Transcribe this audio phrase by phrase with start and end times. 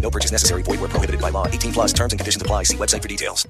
[0.00, 0.62] No purchase necessary.
[0.62, 1.46] Void where prohibited by law.
[1.46, 2.64] 18 plus terms and conditions apply.
[2.64, 3.46] See website for details.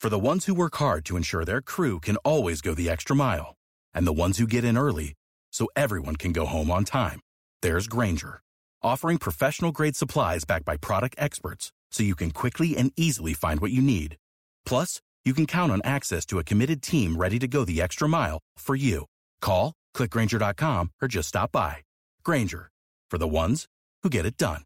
[0.00, 3.14] For the ones who work hard to ensure their crew can always go the extra
[3.14, 3.56] mile,
[3.92, 5.12] and the ones who get in early
[5.52, 7.20] so everyone can go home on time,
[7.60, 8.40] there's Grainger,
[8.82, 13.60] offering professional grade supplies backed by product experts so you can quickly and easily find
[13.60, 14.16] what you need.
[14.64, 18.08] Plus, you can count on access to a committed team ready to go the extra
[18.08, 19.04] mile for you.
[19.42, 21.76] Call, clickgrainger.com, or just stop by.
[22.24, 22.70] Grainger,
[23.10, 23.66] for the ones
[24.02, 24.62] who get it done.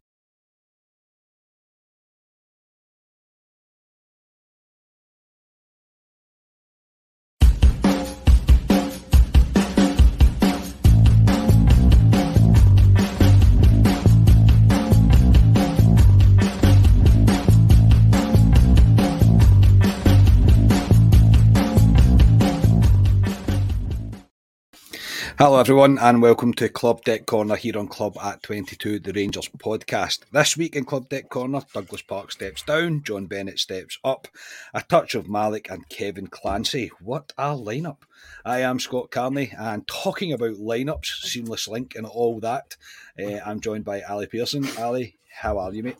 [25.37, 29.49] Hello, everyone, and welcome to Club Deck Corner here on Club at 22, the Rangers
[29.49, 30.19] podcast.
[30.31, 34.29] This week in Club Deck Corner, Douglas Park steps down, John Bennett steps up,
[34.73, 36.89] a touch of Malik and Kevin Clancy.
[37.01, 37.97] What a lineup!
[38.45, 42.77] I am Scott Carney, and talking about lineups, seamless link, and all that,
[43.21, 44.65] uh, I'm joined by Ali Pearson.
[44.79, 45.97] Ali, how are you, mate?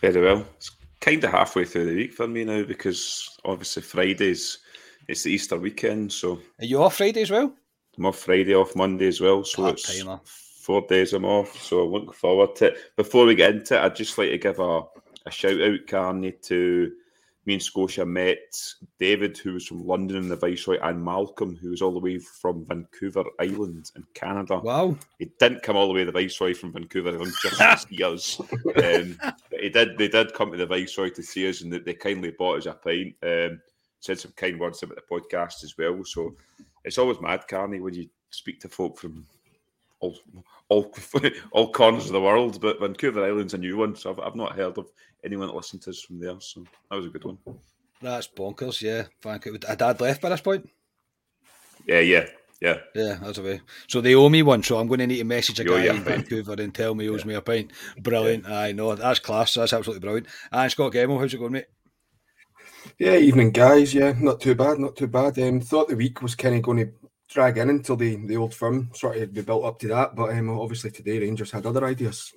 [0.00, 0.44] Very well.
[0.56, 4.58] It's kind of halfway through the week for me now because obviously Fridays,
[5.06, 6.40] it's the Easter weekend, so.
[6.58, 7.54] Are you off Friday as well?
[7.98, 10.20] I'm off Friday, off Monday as well, so Part it's timer.
[10.24, 11.56] four days I'm off.
[11.60, 12.78] So I'm looking forward to it.
[12.96, 14.82] Before we get into it, I'd just like to give a,
[15.26, 16.92] a shout out, Carney, to
[17.44, 18.56] me and Scotia met
[19.00, 22.18] David, who was from London in the Viceroy, and Malcolm, who was all the way
[22.18, 24.60] from Vancouver Island in Canada.
[24.60, 24.96] Wow.
[25.18, 28.04] He didn't come all the way to the Viceroy from Vancouver Island just to see
[28.04, 28.40] us.
[28.40, 29.18] Um,
[29.50, 29.98] but he did.
[29.98, 32.66] They did come to the Viceroy to see us, and they, they kindly bought us
[32.66, 33.16] a pint.
[33.22, 33.60] Um,
[33.98, 36.02] said some kind words about the podcast as well.
[36.04, 36.34] So
[36.84, 39.26] it's always mad, Carney, when you speak to folk from
[40.00, 40.16] all
[40.68, 40.92] all
[41.52, 42.60] all corners of the world.
[42.60, 44.90] But Vancouver Island's a new one, so I've, I've not heard of
[45.24, 46.40] anyone that listened to us from there.
[46.40, 47.38] So that was a good one.
[48.00, 49.04] That's bonkers, yeah.
[49.22, 49.58] Vancouver.
[49.68, 50.68] A dad left by this point?
[51.86, 52.26] Yeah, yeah,
[52.60, 52.78] yeah.
[52.94, 53.60] Yeah, that's a way.
[53.86, 55.94] So they owe me one, so I'm going to need to message a You guy
[55.94, 56.02] in.
[56.02, 57.70] Vancouver and tell me he owes me a pint.
[57.98, 58.48] Brilliant.
[58.48, 58.94] I know.
[58.96, 59.54] That's class.
[59.54, 60.26] That's absolutely brilliant.
[60.50, 61.66] And Scott Gemmell, how's it going, mate?
[62.98, 63.94] Yeah, evening, guys.
[63.94, 65.38] Yeah, not too bad, not too bad.
[65.38, 66.92] Um, thought the week was kind of going to
[67.28, 70.30] drag in until the, the old firm sort of be built up to that, but
[70.30, 72.32] um, obviously today Rangers had other ideas.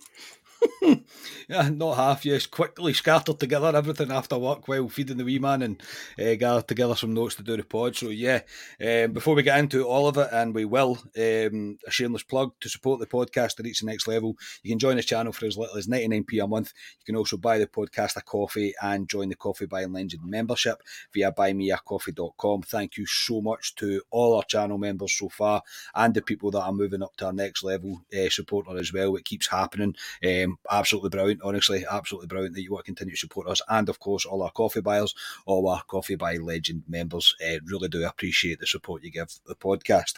[1.47, 2.25] Yeah, not half.
[2.25, 5.81] Yes, quickly scattered together everything after work while feeding the wee man and
[6.19, 7.95] uh, gathered together some notes to do the pod.
[7.95, 8.41] So yeah,
[8.83, 12.53] um, before we get into all of it, and we will, um, a shameless plug
[12.61, 14.35] to support the podcast to reach the next level.
[14.63, 16.73] You can join this channel for as little as 99p a month.
[16.99, 20.81] You can also buy the podcast a coffee and join the Coffee by Legend membership
[21.13, 22.63] via buymeacoffee.com.
[22.63, 25.61] Thank you so much to all our channel members so far
[25.93, 29.15] and the people that are moving up to our next level uh, supporter as well.
[29.15, 29.95] It keeps happening.
[30.25, 33.61] Um, absolutely brilliant, honestly, absolutely brilliant that you want to continue to support us.
[33.69, 35.13] And of course, all our coffee buyers,
[35.45, 39.55] all our Coffee by Legend members, uh, really do appreciate the support you give the
[39.55, 40.15] podcast.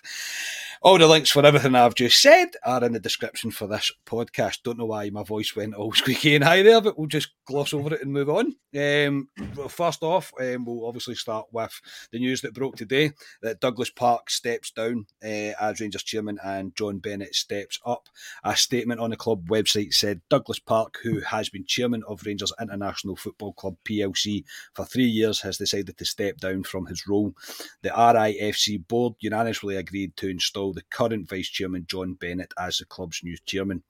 [0.82, 4.64] All the links for everything I've just said are in the description for this podcast.
[4.64, 7.74] Don't know why my voice went all squeaky and high there, but we'll just gloss
[7.74, 8.56] over it and move on.
[8.76, 9.30] Um,
[9.70, 11.82] first off, um, we'll obviously start with
[12.12, 16.76] the news that broke today that Douglas Park steps down uh, as Rangers chairman and
[16.76, 18.10] John Bennett steps up.
[18.44, 22.54] A statement on the club website said Douglas Park, who has been chairman of Rangers
[22.60, 24.44] International Football Club PLC
[24.74, 27.34] for three years, has decided to step down from his role.
[27.82, 32.86] The RIFC board unanimously agreed to install the current vice chairman John Bennett as the
[32.86, 33.84] club's new chairman.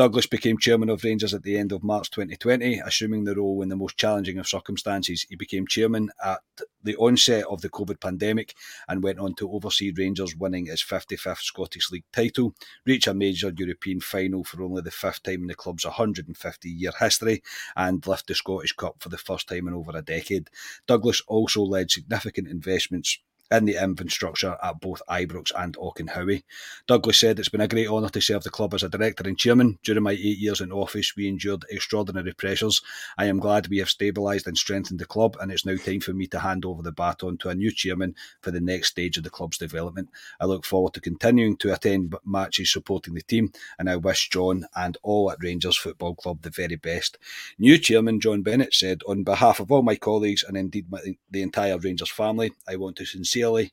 [0.00, 3.68] Douglas became chairman of Rangers at the end of March 2020, assuming the role in
[3.68, 5.26] the most challenging of circumstances.
[5.28, 6.40] He became chairman at
[6.82, 8.54] the onset of the COVID pandemic
[8.88, 12.54] and went on to oversee Rangers winning its 55th Scottish League title,
[12.86, 16.92] reach a major European final for only the fifth time in the club's 150 year
[16.98, 17.42] history,
[17.76, 20.48] and lift the Scottish Cup for the first time in over a decade.
[20.86, 23.18] Douglas also led significant investments
[23.50, 26.44] in the infrastructure at both Ibrox and Auchenhowie.
[26.86, 29.36] Douglas said, It's been a great honour to serve the club as a director and
[29.36, 29.78] chairman.
[29.82, 32.80] During my eight years in office, we endured extraordinary pressures.
[33.18, 36.12] I am glad we have stabilised and strengthened the club, and it's now time for
[36.12, 39.24] me to hand over the baton to a new chairman for the next stage of
[39.24, 40.10] the club's development.
[40.40, 44.66] I look forward to continuing to attend matches supporting the team, and I wish John
[44.76, 47.18] and all at Rangers Football Club the very best.
[47.58, 50.86] New chairman John Bennett said, On behalf of all my colleagues and indeed
[51.30, 53.72] the entire Rangers family, I want to sincerely sincerely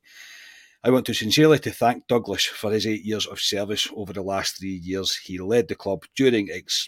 [0.84, 4.22] I want to sincerely to thank Douglas for his eight years of service over the
[4.22, 5.18] last three years.
[5.18, 6.88] He led the club during ex-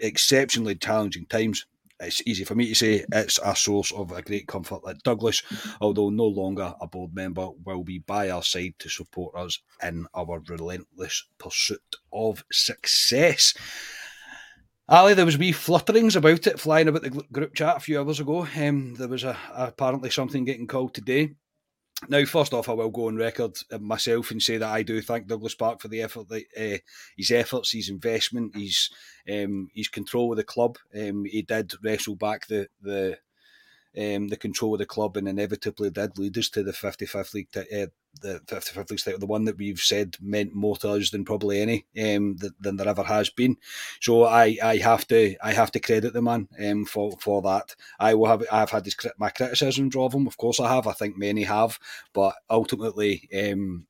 [0.00, 1.66] exceptionally challenging times.
[2.00, 5.42] It's easy for me to say it's a source of a great comfort that Douglas,
[5.80, 10.06] although no longer a board member, will be by our side to support us in
[10.14, 13.52] our relentless pursuit of success.
[14.88, 18.20] Ali, there was wee flutterings about it flying about the group chat a few hours
[18.20, 18.46] ago.
[18.56, 21.34] Um, there was a, apparently something getting called today.
[22.08, 25.00] Now, first off, I will go on record uh, myself and say that I do
[25.00, 26.78] thank Douglas Park for the effort, that, uh,
[27.16, 28.90] his efforts, his investment, his
[29.30, 30.76] um, his control of the club.
[30.94, 33.18] Um, he did wrestle back the the
[33.98, 37.48] um, the control of the club and inevitably did lead us to the 55th league,
[37.56, 37.86] uh,
[38.20, 41.60] the 55th league title, the one that we've said meant more to us than probably
[41.60, 43.56] any um, that, than there ever has been.
[44.00, 47.74] So I, I have to I have to credit the man um, for for that.
[47.98, 50.86] I will have I've had this, my criticisms of him, of course I have.
[50.86, 51.78] I think many have,
[52.12, 53.28] but ultimately.
[53.34, 53.86] Um,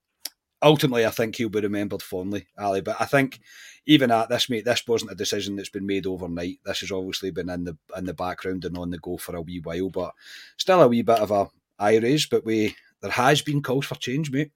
[0.62, 2.80] ultimately, I think he'll be remembered fondly, Ali.
[2.80, 3.40] But I think
[3.86, 6.58] even at this, mate, this wasn't a decision that's been made overnight.
[6.64, 9.40] This has obviously been in the in the background and on the go for a
[9.40, 10.12] wee while, but
[10.56, 11.48] still a wee bit of a
[11.78, 12.26] eye raise.
[12.26, 14.50] But we there has been calls for change, mate.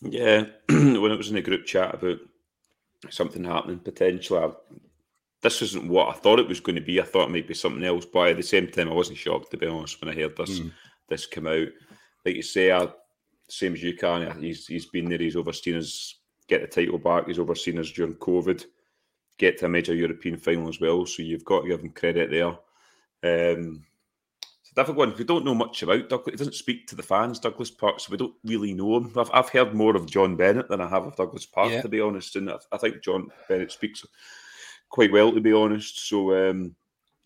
[0.00, 2.18] Yeah, when it was in the group chat about
[3.10, 4.50] something happening potentially, I,
[5.42, 7.00] this isn't what I thought it was going to be.
[7.00, 9.50] I thought it might be something else, but at the same time, I wasn't shocked
[9.50, 10.72] to be honest when I heard this mm.
[11.08, 11.68] this come out.
[12.24, 12.88] Like you say, I,
[13.48, 14.40] same as you can.
[14.40, 15.18] He's he's been there.
[15.18, 16.17] He's overseen us
[16.48, 17.26] get the title back.
[17.26, 18.64] He's overseen us during COVID,
[19.38, 21.06] get to a major European final as well.
[21.06, 22.48] So you've got to give him credit there.
[23.22, 23.84] Um,
[24.60, 25.14] it's a difficult one.
[25.16, 26.34] We don't know much about Douglas.
[26.34, 29.12] He doesn't speak to the fans, Douglas Park, so we don't really know him.
[29.16, 31.82] I've, I've heard more of John Bennett than I have of Douglas Park, yeah.
[31.82, 32.36] to be honest.
[32.36, 34.04] And I, I, think John Bennett speaks
[34.88, 36.08] quite well, to be honest.
[36.08, 36.74] So um,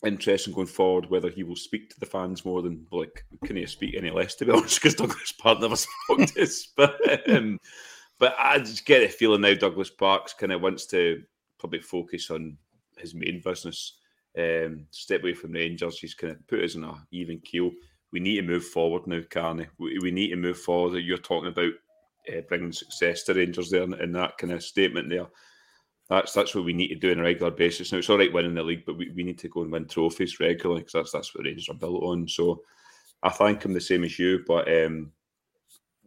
[0.05, 3.65] interesting going forward whether he will speak to the fans more than like can he
[3.67, 5.77] speak any less to be honest because Douglas Park never
[6.07, 6.99] spoke to us but
[7.31, 7.59] um,
[8.19, 11.23] but I just get a feeling now Douglas Parks kind of wants to
[11.59, 12.57] probably focus on
[12.99, 13.99] his main business.
[14.39, 15.99] Um, step away from Rangers.
[15.99, 17.71] He's kind of put us in a even keel.
[18.13, 19.67] We need to move forward now, Carney.
[19.79, 20.99] We, we need to move forward.
[20.99, 21.73] You're talking about
[22.29, 25.27] uh, bringing success to Rangers there in, in, that kind of statement there.
[26.09, 27.93] That's that's what we need to do on a regular basis.
[27.93, 29.87] Now it's all right winning the league, but we, we need to go and win
[29.87, 32.29] trophies regularly because that's that's what Rangers are built on.
[32.29, 32.63] So
[33.23, 35.13] I thank him the same as you, but um,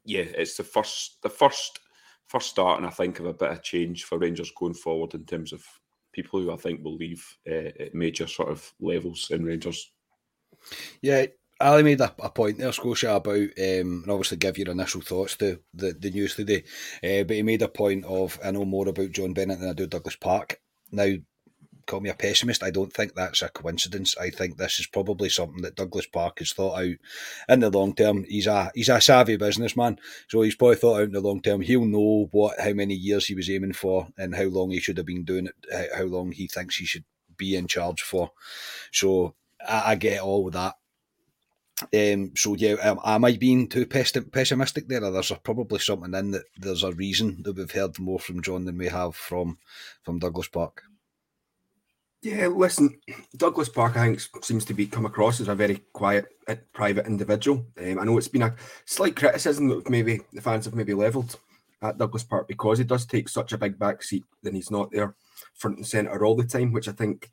[0.04, 1.80] yeah, it's the first the first
[2.28, 5.26] first start, and I think of a bit of change for Rangers going forward in
[5.26, 5.64] terms of
[6.14, 9.92] people who I think will leave uh, at major sort of levels in Rangers.
[11.02, 11.26] Yeah,
[11.62, 15.38] Ali made a, a point there, Scotia, about um, and obviously give your initial thoughts
[15.38, 16.64] to the, the news today.
[17.04, 19.74] Uh, but he made a point of I know more about John Bennett than I
[19.74, 20.60] do Douglas Park.
[20.92, 21.14] Now,
[21.86, 22.64] call me a pessimist.
[22.64, 24.16] I don't think that's a coincidence.
[24.18, 26.96] I think this is probably something that Douglas Park has thought out
[27.50, 28.24] in the long term.
[28.24, 31.62] He's a he's a savvy businessman, so he's probably thought out in the long term.
[31.62, 34.98] He'll know what how many years he was aiming for and how long he should
[34.98, 37.06] have been doing it, how long he thinks he should
[37.38, 38.32] be in charge for.
[38.92, 39.36] So
[39.68, 40.76] I, I get all of that.
[41.94, 45.02] Um, so yeah, um, am I being too pessimistic there?
[45.02, 46.44] There's probably something in that.
[46.58, 49.58] There's a reason that we've heard more from John than we have from
[50.04, 50.84] from Douglas Park.
[52.26, 53.00] Yeah, listen,
[53.38, 57.06] Douglas Park, I think, seems to be come across as a very quiet, uh, private
[57.06, 57.64] individual.
[57.80, 58.56] Um, I know it's been a
[58.86, 61.38] slight criticism that maybe the fans have maybe levelled
[61.84, 64.90] at Douglas Park because he does take such a big back seat and he's not
[64.90, 65.14] there
[65.54, 67.30] front and centre all the time, which I think,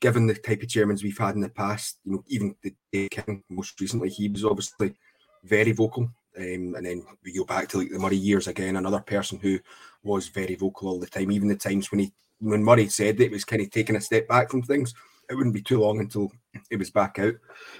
[0.00, 2.56] given the type of chairmans we've had in the past, you know, even
[2.90, 4.96] the King most recently, he was obviously
[5.44, 6.10] very vocal.
[6.36, 9.60] Um, and then we go back to like the Murray years again, another person who
[10.02, 13.24] was very vocal all the time, even the times when he when Murray said that
[13.24, 14.94] it was kind of taking a step back from things,
[15.30, 16.30] it wouldn't be too long until
[16.70, 17.34] it was back out.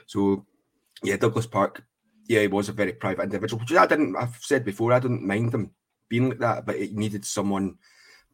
[0.06, 0.46] So,
[1.02, 1.82] yeah, Douglas Park,
[2.28, 5.26] yeah, he was a very private individual, which I didn't, I've said before, I didn't
[5.26, 5.70] mind him
[6.08, 7.76] being like that, but it needed someone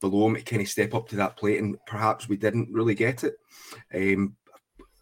[0.01, 2.95] below him to kind of step up to that plate, and perhaps we didn't really
[2.95, 3.35] get it.
[3.95, 4.37] Um,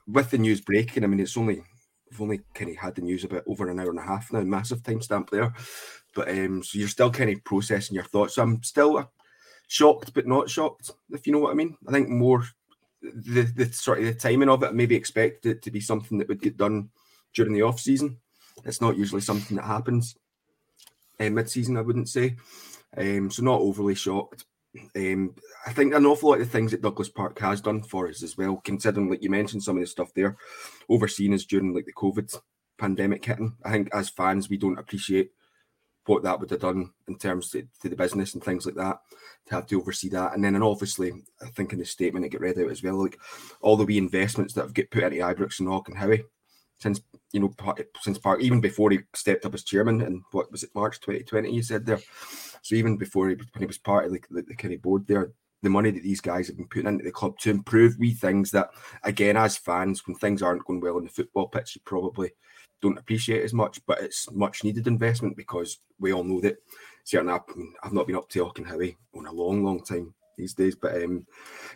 [0.06, 1.62] with the news breaking, I mean, it's only
[2.10, 4.40] we've only kind of had the news about over an hour and a half now,
[4.40, 5.52] massive timestamp there.
[6.14, 8.34] But um, so you're still kind of processing your thoughts.
[8.34, 9.10] So I'm still
[9.68, 11.76] shocked, but not shocked, if you know what I mean.
[11.86, 12.42] I think more
[13.02, 16.28] the the sort of the timing of it, maybe expected it to be something that
[16.28, 16.90] would get done
[17.34, 18.18] during the off season.
[18.64, 20.16] It's not usually something that happens
[21.20, 22.36] uh, mid season, I wouldn't say.
[22.96, 24.44] Um, so not overly shocked.
[24.96, 25.34] Um,
[25.66, 28.22] I think an awful lot of the things that Douglas Park has done for us
[28.22, 30.36] as well, considering like you mentioned some of the stuff there,
[30.88, 32.34] overseeing us during like the COVID
[32.78, 33.56] pandemic hitting.
[33.64, 35.30] I think as fans we don't appreciate
[36.08, 38.98] what that would have done in terms to, to, the business and things like that
[39.46, 40.34] to have to oversee that.
[40.34, 41.12] And then and obviously
[41.42, 43.18] I think in the statement it get read out as well like
[43.60, 46.24] all the wee investments that have get put into Ibrox and Auchenhowie
[46.78, 47.00] since
[47.32, 47.52] you know
[48.00, 51.52] since Park even before he stepped up as chairman and what was it March 2020
[51.52, 52.00] you said there?
[52.62, 55.06] So even before he when he was part of the, the, the kind of board
[55.06, 58.14] there the money that these guys have been putting into the club to improve wee
[58.14, 58.70] things that
[59.02, 62.30] again as fans when things aren't going well on the football pitch you probably
[62.80, 66.58] don't appreciate as much, but it's much needed investment because we all know that.
[67.04, 67.40] Certainly,
[67.82, 71.26] I've not been up to Auchenhowie in a long, long time these days, but um,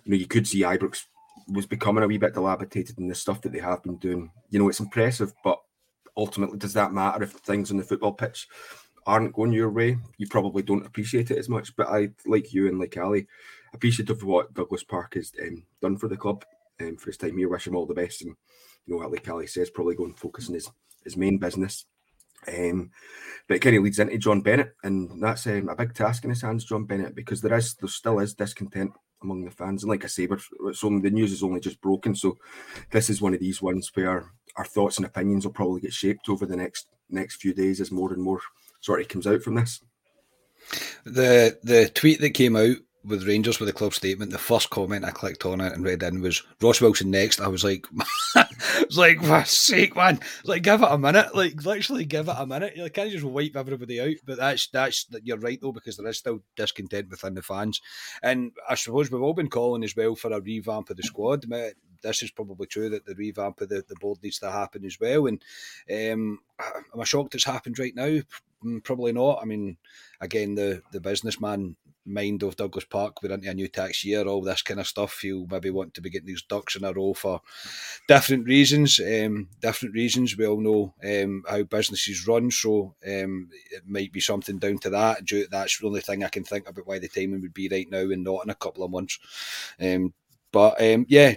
[0.04, 1.06] you know, you could see Ibrox
[1.48, 4.30] was becoming a wee bit dilapidated in the stuff that they have been doing.
[4.50, 5.60] You know, it's impressive, but
[6.16, 8.48] ultimately, does that matter if things on the football pitch
[9.06, 9.96] aren't going your way?
[10.18, 11.74] You probably don't appreciate it as much.
[11.76, 13.26] But I, like you and like Ali,
[13.74, 16.44] appreciative of what Douglas Park has um, done for the club
[16.80, 17.48] um, for his time here.
[17.48, 18.36] Wish him all the best, and
[18.86, 20.70] you know, like Ali says, probably going and focus on his
[21.04, 21.86] his main business.
[22.48, 22.90] Um,
[23.48, 26.30] but it kind of leads into John Bennett, and that's um, a big task in
[26.30, 28.92] his hands, John Bennett, because there is there still is discontent
[29.22, 31.80] among the fans, and like I say, but it's only the news is only just
[31.80, 32.36] broken, so
[32.90, 36.28] this is one of these ones where our thoughts and opinions will probably get shaped
[36.28, 38.40] over the next next few days as more and more
[38.80, 39.80] sort of comes out from this.
[41.04, 45.04] The the tweet that came out with Rangers with the club statement, the first comment
[45.04, 47.40] I clicked on it and read in was Ross Wilson next.
[47.40, 47.86] I was like,
[48.76, 52.36] I was like, for sake, man, like give it a minute, like literally give it
[52.36, 52.76] a minute.
[52.76, 54.16] You can't just wipe everybody out.
[54.24, 57.80] But that's that's that you're right though because there is still discontent within the fans,
[58.22, 61.44] and I suppose we've all been calling as well for a revamp of the squad.
[62.02, 64.98] This is probably true that the revamp of the, the board needs to happen as
[64.98, 65.26] well.
[65.28, 65.40] And
[65.88, 66.40] um,
[66.92, 68.20] am I shocked it's happened right now?
[68.64, 69.38] Mm, probably not.
[69.40, 69.76] I mean,
[70.20, 73.22] again, the the businessman mind of Douglas Park.
[73.22, 75.22] We're into a new tax year, all this kind of stuff.
[75.22, 77.40] You'll maybe want to be getting these ducks in a row for
[78.08, 79.00] different reasons.
[79.00, 80.36] Um, different reasons.
[80.36, 84.90] We all know um, how businesses run, so um, it might be something down to
[84.90, 85.18] that.
[85.50, 88.10] That's the only thing I can think about why the timing would be right now
[88.10, 89.18] and not in a couple of months.
[89.80, 90.12] Um,
[90.50, 91.34] but um, yeah.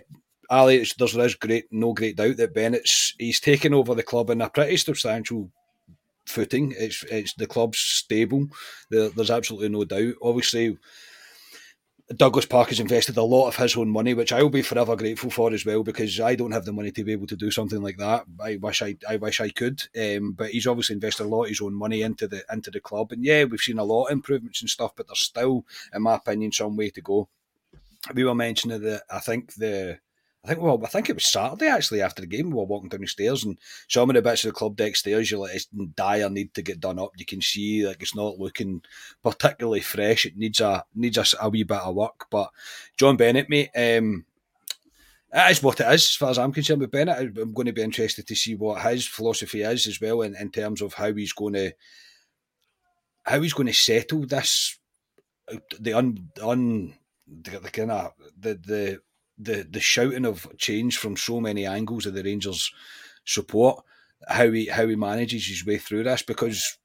[0.48, 4.42] Ali, there's, there's great, no great doubt that Bennett's he's taken over the club in
[4.42, 5.50] a pretty substantial
[6.26, 6.74] footing.
[6.78, 8.48] It's it's the club's stable.
[8.90, 10.16] There, there's absolutely no doubt.
[10.22, 10.78] Obviously,
[12.16, 14.96] Douglas Park has invested a lot of his own money, which I will be forever
[14.96, 17.50] grateful for as well, because I don't have the money to be able to do
[17.50, 18.26] something like that.
[18.40, 19.82] I wish I, I wish I could.
[20.00, 22.80] Um, but he's obviously invested a lot of his own money into the into the
[22.80, 26.04] club, and yeah, we've seen a lot of improvements and stuff, but there's still, in
[26.04, 27.28] my opinion, some way to go.
[28.14, 29.98] We were mentioning that I think the
[30.46, 32.52] I think well, I think it was Saturday actually after the game.
[32.52, 33.58] We were walking down the stairs, and
[33.96, 36.62] of the bits of the club deck stairs, you're like, it's in dire need to
[36.62, 37.14] get done up.
[37.18, 38.84] You can see like it's not looking
[39.24, 40.28] particularly fresh.
[40.28, 42.28] It needs a needs a, a wee bit of work.
[42.30, 42.52] But
[42.96, 44.26] John Bennett, mate, um,
[45.34, 46.82] it is what it is as far as I'm concerned.
[46.82, 50.22] With Bennett, I'm going to be interested to see what his philosophy is as well,
[50.22, 51.72] in, in terms of how he's going to
[53.24, 54.78] how he's going to settle this
[55.80, 56.94] the un un
[57.28, 59.02] the, the kind of the the
[59.38, 62.72] the the shouting of change from so many angles of the Rangers
[63.26, 63.84] support,
[64.28, 66.78] how he how he manages his way through this because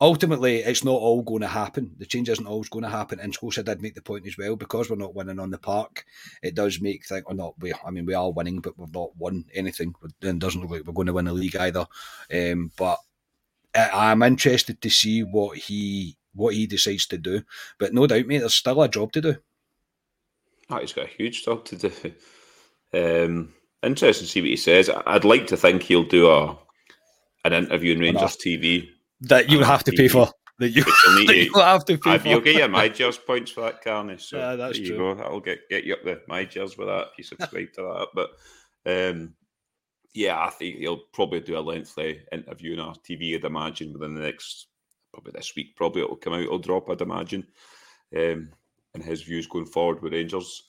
[0.00, 1.94] ultimately it's not all going to happen.
[1.98, 3.20] The change isn't always going to happen.
[3.20, 6.04] And Scotia did make the point as well because we're not winning on the park.
[6.42, 7.54] It does make think or not.
[7.58, 9.94] We I mean we are winning, but we've not won anything.
[10.22, 11.86] And doesn't look like we're going to win the league either.
[12.32, 12.98] Um, but
[13.74, 17.42] I'm interested to see what he what he decides to do.
[17.78, 19.36] But no doubt, mate, there's still a job to do.
[20.70, 21.92] Oh, he's got a huge job to do.
[22.92, 24.90] Um, interesting to see what he says.
[25.06, 26.58] I'd like to think he'll do a
[27.44, 28.88] an interview in Rangers TV
[29.20, 29.96] that you have to TV.
[29.96, 30.28] pay for.
[30.58, 30.82] That you,
[31.26, 32.28] that you have to pay for.
[32.28, 34.18] You'll get your MyGers points for that, Carney.
[34.18, 35.08] So yeah, that's there true.
[35.10, 35.22] you go.
[35.22, 38.08] I'll get get you up the MyGers with that if you subscribe to that.
[38.14, 38.30] But
[38.86, 39.34] um,
[40.14, 43.34] yeah, I think he'll probably do a lengthy interview on our TV.
[43.34, 44.66] I'd imagine within the next
[45.12, 45.76] probably this week.
[45.76, 46.42] Probably it'll come out.
[46.42, 46.90] It'll drop.
[46.90, 47.46] I'd imagine.
[48.16, 48.50] Um,
[48.96, 50.64] and his views going forward with Rangers.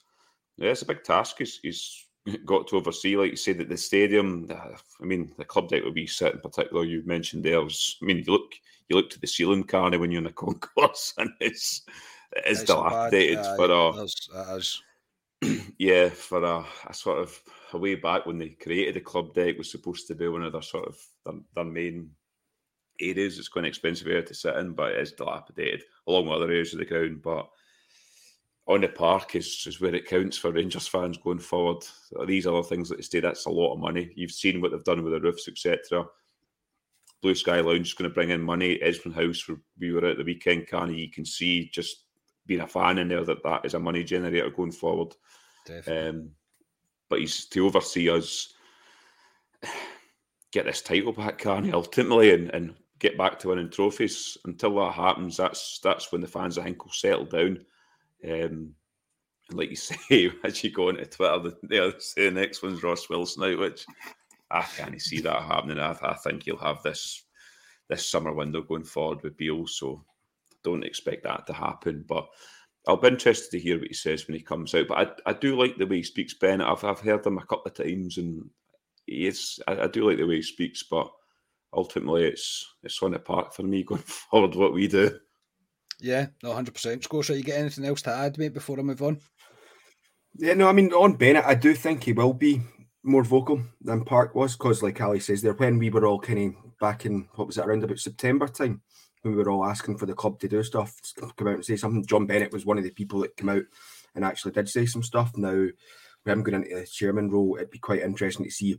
[0.56, 1.36] Yeah, it's a big task.
[1.38, 2.06] He's, he's
[2.44, 4.48] got to oversee, like you said, that the stadium.
[4.50, 6.84] I mean, the club deck would be set in particular.
[6.84, 7.96] You mentioned there was.
[8.02, 8.52] I mean, you look
[8.88, 11.82] you look to the ceiling, Carney, when you're in the concourse, and it's
[12.36, 14.02] it is dilapidated so for a.
[14.02, 14.82] It is.
[15.78, 17.40] yeah, for a, a, sort of
[17.72, 20.52] a way back when they created the club deck was supposed to be one of
[20.52, 22.10] their sort of their, their main
[23.00, 23.38] areas.
[23.38, 26.50] It's quite an expensive area to sit in, but it is dilapidated along with other
[26.50, 27.22] areas of the ground.
[27.22, 27.48] But
[28.68, 31.82] on the park is, is where it counts for Rangers fans going forward.
[32.26, 34.12] These other things that they say that's a lot of money.
[34.14, 36.04] You've seen what they've done with the roofs, etc.
[37.22, 38.78] Blue Sky Lounge is going to bring in money.
[38.78, 42.04] Edmiston House, where we were at the weekend, Canny, you can see just
[42.46, 45.14] being a fan in there that that is a money generator going forward.
[45.88, 46.30] Um,
[47.08, 48.52] but he's to oversee us
[50.52, 54.36] get this title back, Carney, ultimately, and, and get back to winning trophies.
[54.44, 57.64] Until that happens, that's that's when the fans, I think, will settle down
[58.24, 58.74] um,
[59.48, 63.08] and like you say, as you go into Twitter, the, the, the next one's Ross
[63.08, 63.86] Wilson out, which
[64.50, 65.78] I can't see that happening.
[65.78, 67.24] I, I think you'll have this
[67.88, 70.04] this summer window going forward with Beale, so
[70.62, 72.04] don't expect that to happen.
[72.06, 72.28] But
[72.86, 74.88] I'll be interested to hear what he says when he comes out.
[74.88, 76.60] But I, I do like the way he speaks, Ben.
[76.60, 78.48] I've, I've heard him a couple of times, and
[79.06, 81.10] he is, I, I do like the way he speaks, but
[81.72, 85.18] ultimately it's it's on the park for me going forward what we do.
[86.00, 87.04] Yeah, no, hundred percent.
[87.04, 89.18] Scotia, you get anything else to add, mate, before I move on?
[90.36, 92.60] Yeah, no, I mean on Bennett, I do think he will be
[93.02, 96.54] more vocal than Park was, because like Ali says there, when we were all kind
[96.54, 98.82] of back in what was it around about September time,
[99.22, 100.94] when we were all asking for the club to do stuff,
[101.36, 102.06] come out and say something.
[102.06, 103.64] John Bennett was one of the people that came out
[104.14, 105.32] and actually did say some stuff.
[105.36, 105.72] Now, we
[106.26, 107.56] haven't gone into the chairman role.
[107.56, 108.76] It'd be quite interesting to see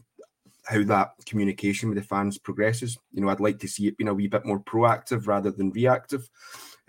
[0.65, 2.97] how that communication with the fans progresses.
[3.11, 5.71] You know, I'd like to see it being a wee bit more proactive rather than
[5.71, 6.29] reactive.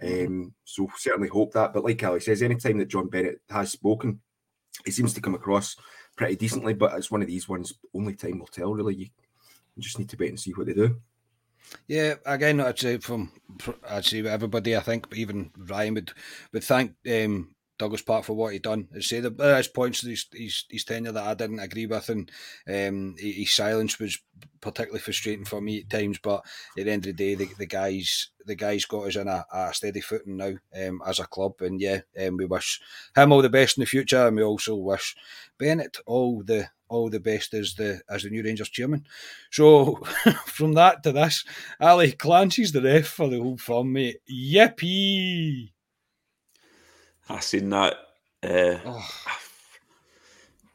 [0.03, 0.27] Mm-hmm.
[0.27, 1.73] Um, so certainly hope that.
[1.73, 4.21] But like Ali says, anytime that John Bennett has spoken,
[4.85, 5.77] he seems to come across
[6.17, 6.75] pretty decently.
[6.75, 7.75] But it's one of these ones.
[7.95, 8.75] Only time will tell.
[8.75, 9.07] Really, you,
[9.79, 11.01] just need to wait and see what they do.
[11.89, 13.31] Yeah, again, I'd say from
[13.89, 16.13] I'd say everybody, I think, but even Ryan would
[16.53, 18.89] would thank um, Douglas Park for what he done.
[18.95, 22.31] I say there is points his, his, his tenure that I didn't agree with, and
[22.69, 24.19] um, his silence was
[24.61, 26.19] particularly frustrating for me at times.
[26.19, 26.45] But
[26.77, 29.47] at the end of the day, the, the guys the guys got us in a,
[29.51, 32.83] a steady footing now um, as a club, and yeah, um, we wish
[33.17, 35.17] him all the best in the future, and we also wish
[35.57, 39.07] Bennett all the all the best as the as the new Rangers chairman.
[39.51, 39.95] So
[40.45, 41.47] from that to this,
[41.81, 44.19] Ali Clancy's the ref for the old firm, mate.
[44.31, 45.71] Yippee!
[47.31, 47.95] I seen that.
[48.43, 49.09] Uh, oh.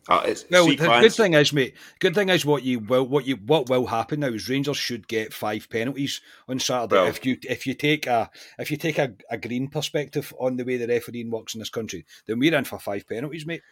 [0.07, 1.73] Uh, well, the good thing is, mate.
[1.99, 5.07] Good thing is what you will, what you, what will happen now is Rangers should
[5.07, 8.99] get five penalties on Saturday well, if you if you take a if you take
[8.99, 12.05] a, a green perspective on the way the refereeing works in this country.
[12.27, 13.63] Then we're in for five penalties, mate.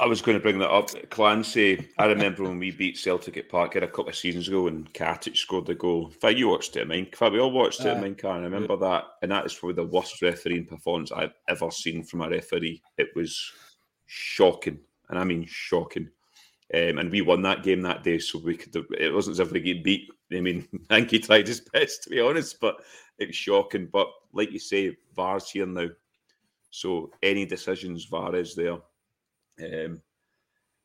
[0.00, 0.88] I was going to bring that up.
[1.10, 4.90] Clancy, I remember when we beat Celtic at Parkhead a couple of seasons ago and
[4.94, 6.06] Katic scored the goal.
[6.06, 8.76] In fact, you watched it, In fact, we all watched it, uh, in I remember
[8.78, 9.04] that.
[9.20, 12.80] And that is probably the worst refereeing performance I've ever seen from a referee.
[12.96, 13.52] It was
[14.06, 14.80] shocking.
[15.10, 16.08] And I mean shocking.
[16.72, 18.74] Um, and we won that game that day, so we could.
[18.74, 20.08] Have, it wasn't as if we get beat.
[20.32, 22.76] I mean, I think he tried his best, to be honest, but
[23.18, 23.88] it was shocking.
[23.92, 25.88] But like you say, VAR's here now,
[26.70, 28.78] so any decisions, VAR is there.
[29.62, 30.02] Um,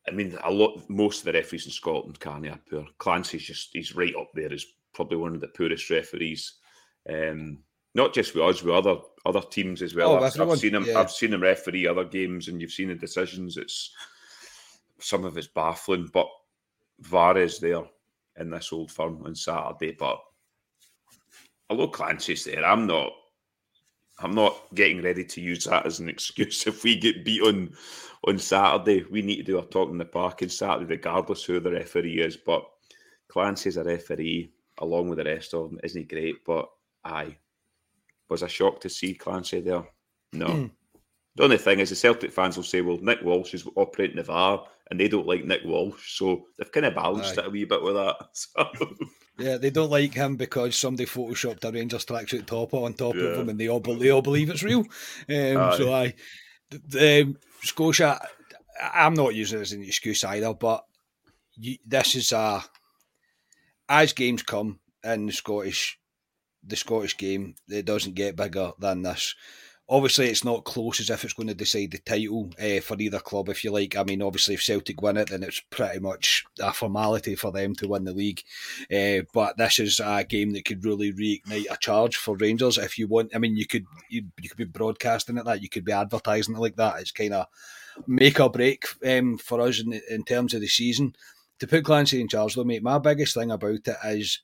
[0.08, 2.86] I mean, a lot, most of the referees in Scotland can't are poor.
[3.00, 6.56] Clancy's just, he's right up there as probably one of the poorest referees.
[7.10, 7.60] Um,
[7.96, 10.12] not just with us, with other other teams as well.
[10.12, 10.86] Oh, I've, I've, seen him.
[10.86, 11.00] Yeah.
[11.00, 13.58] I've seen him referee other games, and you've seen the decisions.
[13.58, 13.92] It's
[15.00, 16.28] some of it's baffling, but
[17.00, 17.84] VAR is there
[18.38, 19.96] in this old firm on Saturday.
[19.98, 20.20] But
[21.70, 23.12] although Clancy's there, I'm not.
[24.20, 27.74] I'm not getting ready to use that as an excuse if we get beat on
[28.26, 29.06] on Saturday.
[29.10, 32.22] We need to do our talk in the park on Saturday, regardless who the referee
[32.22, 32.38] is.
[32.38, 32.66] But
[33.28, 36.44] Clancy's a referee, along with the rest of them, isn't he great?
[36.46, 36.70] But
[37.04, 37.38] I
[38.30, 39.88] was a shock to see Clancy there.
[40.34, 40.48] No.
[40.48, 40.66] Hmm.
[41.36, 44.24] The only thing is, the Celtic fans will say, well, Nick Walsh is operating the
[44.24, 46.18] VAR and they don't like Nick Walsh.
[46.18, 47.42] So they've kind of balanced Aye.
[47.42, 48.16] it a wee bit with that.
[48.34, 48.66] So.
[49.38, 53.24] Yeah, they don't like him because somebody photoshopped a Rangers tracksuit top on top yeah.
[53.24, 54.80] of him and they all, they all believe it's real.
[54.80, 55.76] Um, Aye.
[55.78, 56.14] So I,
[57.00, 58.20] um, Scotia,
[58.94, 60.86] I'm not using it as an excuse either, but
[61.56, 62.64] you, this is a
[63.88, 66.00] as games come in the Scottish
[66.68, 69.36] the Scottish game, it doesn't get bigger than this.
[69.88, 73.20] Obviously, it's not close as if it's going to decide the title uh, for either
[73.20, 73.96] club, if you like.
[73.96, 77.76] I mean, obviously, if Celtic win it, then it's pretty much a formality for them
[77.76, 78.42] to win the league.
[78.92, 82.98] Uh, but this is a game that could really reignite a charge for Rangers if
[82.98, 83.36] you want.
[83.36, 86.56] I mean, you could you, you could be broadcasting it that, you could be advertising
[86.56, 87.00] it like that.
[87.00, 87.46] It's kind of
[88.08, 91.16] make or break um, for us in, in terms of the season.
[91.60, 94.42] To put Clancy in charge, though, mate, my biggest thing about it is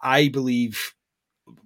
[0.00, 0.94] I believe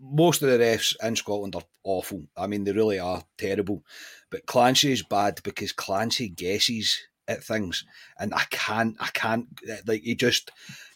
[0.01, 2.25] most of the refs in Scotland are awful.
[2.37, 3.85] I mean, they really are terrible.
[4.31, 7.85] But Clancy is bad because Clancy guesses at things,
[8.19, 10.51] and I can't, I can't, eh, like he just.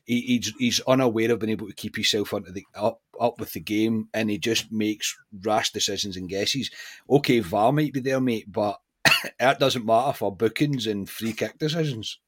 [0.05, 3.53] He, he's, he's unaware of being able to keep himself under the up up with
[3.53, 6.73] the game, and he just makes rash decisions and guesses.
[7.09, 8.81] Okay, VAR might be there, mate, but
[9.38, 12.18] that doesn't matter for bookings and free kick decisions.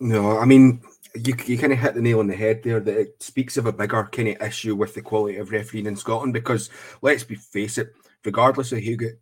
[0.00, 0.80] No, I mean
[1.26, 2.80] you you kind of hit the nail on the head there.
[2.80, 5.96] That it speaks of a bigger kind of issue with the quality of refereeing in
[5.96, 6.70] Scotland because
[7.02, 7.92] let's be face it,
[8.24, 9.20] regardless of who get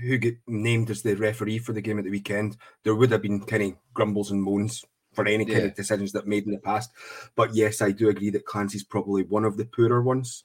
[0.00, 3.22] who get named as the referee for the game at the weekend, there would have
[3.22, 5.64] been kind of grumbles and moans for any kind Yeah.
[5.64, 6.90] of decisions that made in the past.
[7.34, 10.44] But yes, I do agree that Clancy's probably one of the poorer ones.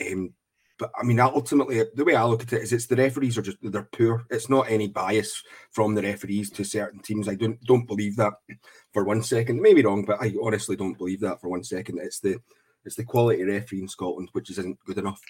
[0.00, 0.34] Um,
[0.78, 3.42] but I mean, ultimately, the way I look at it is, it's the referees are
[3.42, 4.26] just they're poor.
[4.30, 7.28] It's not any bias from the referees to certain teams.
[7.28, 8.34] I don't don't believe that
[8.92, 9.60] for one second.
[9.60, 11.98] Maybe wrong, but I honestly don't believe that for one second.
[12.02, 12.38] It's the
[12.84, 15.20] it's the quality referee in Scotland which isn't good enough.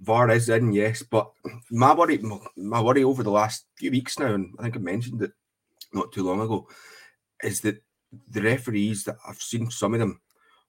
[0.00, 1.30] VAR is in, yes, but
[1.70, 2.22] my worry,
[2.56, 5.32] my worry over the last few weeks now, and I think I mentioned it
[5.92, 6.68] not too long ago,
[7.42, 7.82] is that
[8.30, 10.20] the referees that I've seen some of them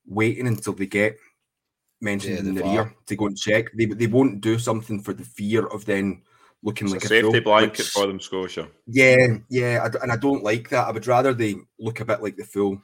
[0.07, 1.15] waiting until they get
[2.01, 2.95] mentioned Yeah, in the VAR.
[3.07, 3.65] to go and check.
[3.77, 6.21] They they won't do something for the fear of then
[6.63, 8.67] looking It's like a a safety fool, blanket for them, Scotia.
[8.87, 10.87] yeah, yeah, I and I don't like that.
[10.87, 12.81] I would rather they look a bit like the fool,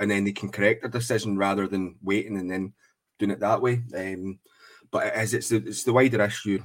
[0.00, 2.72] and then they can correct their decision rather than waiting and then
[3.18, 3.82] doing it that way.
[3.96, 4.38] Um,
[4.90, 6.62] but as it's the it's the wider issue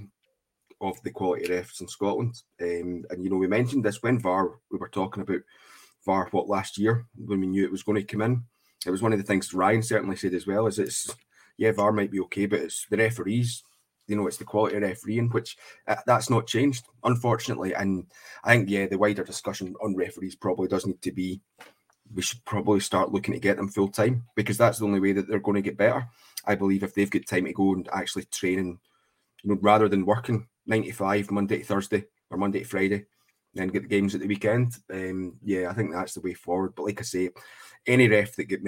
[0.82, 2.36] of the quality refs in Scotland.
[2.62, 5.42] Um, and you know we mentioned this when VAR we were talking about
[6.06, 8.44] VAR what last year when we knew it was going to come in.
[8.86, 10.68] It was one of the things Ryan certainly said as well.
[10.68, 11.14] Is it's
[11.58, 13.64] yeah VAR might be okay, but it's the referees.
[14.08, 17.74] You know, it's the quality of refereeing, which uh, that's not changed, unfortunately.
[17.74, 18.06] And
[18.44, 21.42] I think, yeah, the wider discussion on referees probably does need to be
[22.14, 25.12] we should probably start looking to get them full time because that's the only way
[25.14, 26.08] that they're going to get better.
[26.46, 28.78] I believe if they've got time to go and actually train and
[29.44, 33.06] you know, rather than working 95 Monday to Thursday or Monday to Friday,
[33.54, 34.78] then get the games at the weekend.
[34.92, 36.74] Um, yeah, I think that's the way forward.
[36.76, 37.30] But like I say,
[37.86, 38.64] any ref that get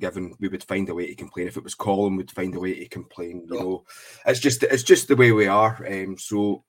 [0.00, 1.46] given, we would find a way to complain.
[1.48, 3.46] If it was Colin, we'd find a way to complain.
[3.50, 3.84] You know,
[4.26, 5.84] it's just it's just the way we are.
[5.88, 6.64] Um, so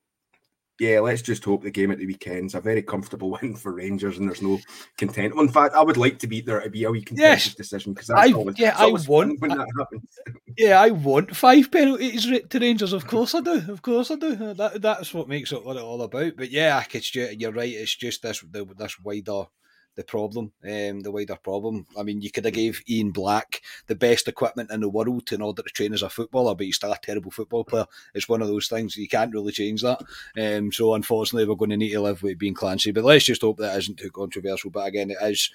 [0.79, 4.17] yeah, let's just hope the game at the weekend's a very comfortable win for Rangers
[4.17, 4.59] and there's no
[4.97, 5.35] content.
[5.35, 7.55] Well, In fact, I would like to beat there to be a wee contentious Yes.
[7.55, 10.17] decision because I- always, yeah, I want- when that happens.
[10.57, 12.93] Yeah, I want five penalties to Rangers.
[12.93, 13.63] Of course I do.
[13.71, 14.35] Of course I do.
[14.53, 16.33] That that's what makes it what it's all about.
[16.37, 17.73] But yeah, I could, ju- you're right.
[17.73, 18.43] It's just this
[18.77, 19.45] this wider
[19.95, 21.85] the problem, um, the wider problem.
[21.97, 25.41] I mean, you could have gave Ian Black the best equipment in the world in
[25.41, 27.85] order to train as a footballer, but he's still a terrible football player.
[28.13, 30.01] It's one of those things you can't really change that.
[30.37, 32.91] Um, so unfortunately, we're going to need to live with being Clancy.
[32.91, 34.71] But let's just hope that isn't too controversial.
[34.71, 35.51] But again, it is.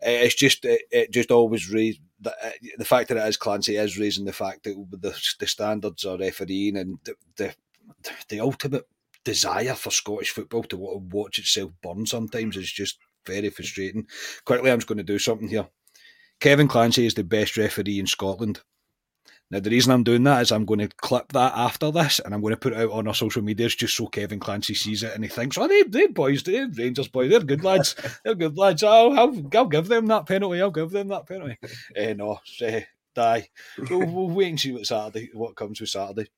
[0.00, 2.34] It's just it, it just always raised the,
[2.76, 6.18] the fact that it is Clancy is raising the fact that the the standards are
[6.18, 7.54] refereeing and the the,
[8.28, 8.86] the ultimate
[9.24, 14.06] desire for Scottish football to watch itself burn sometimes is just very frustrating.
[14.44, 15.66] Quickly, I'm just going to do something here.
[16.40, 18.60] Kevin Clancy is the best referee in Scotland.
[19.50, 22.34] Now, the reason I'm doing that is I'm going to clip that after this and
[22.34, 25.02] I'm going to put it out on our social medias just so Kevin Clancy sees
[25.02, 27.94] it and he thinks, oh, they, they boys, they Rangers boys, they're good lads.
[28.24, 28.82] They're good lads.
[28.82, 30.60] I'll, I'll, I'll give them that penalty.
[30.60, 31.58] I'll give them that penalty.
[31.94, 33.48] Eh, no, say, die.
[33.90, 36.28] We'll, we'll wait and see what Saturday, what comes with Saturday.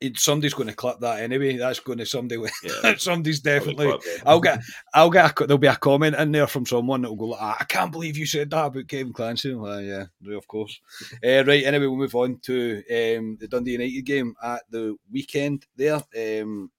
[0.00, 1.56] It, somebody's going to clip that anyway.
[1.56, 2.42] That's going to somebody.
[2.62, 2.94] Yeah.
[2.98, 3.92] somebody's definitely.
[4.26, 4.60] I'll get.
[4.92, 5.40] I'll get.
[5.40, 7.26] A, there'll be a comment in there from someone that will go.
[7.26, 9.52] Like, "Ah, I can't believe you said that about Kevin Clancy.
[9.52, 10.80] Like, yeah, yeah, of course.
[11.24, 11.64] Uh, right.
[11.64, 15.66] Anyway, we'll move on to um, the Dundee United game at the weekend.
[15.76, 16.00] There.
[16.42, 16.70] Um,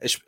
[0.00, 0.18] it's.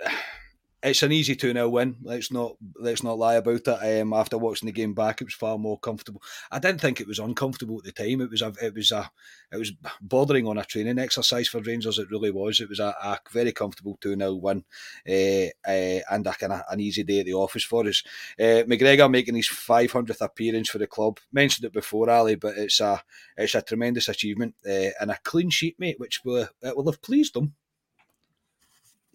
[0.85, 1.97] It's an easy two 0 win.
[2.03, 4.03] Let's not let's not lie about it.
[4.03, 6.23] Um, after watching the game back, it was far more comfortable.
[6.53, 8.21] I didn't think it was uncomfortable at the time.
[8.21, 9.11] It was a it was a
[9.51, 11.99] it was bordering on a training exercise for Rangers.
[11.99, 12.61] It really was.
[12.61, 14.63] It was a, a very comfortable two 0 win,
[15.09, 18.03] uh, uh, and a of an easy day at the office for us.
[18.39, 21.19] Uh, McGregor making his 500th appearance for the club.
[21.33, 23.03] Mentioned it before, Ali, but it's a
[23.39, 27.01] it's a tremendous achievement uh, and a clean sheet, mate, which will it will have
[27.01, 27.55] pleased him.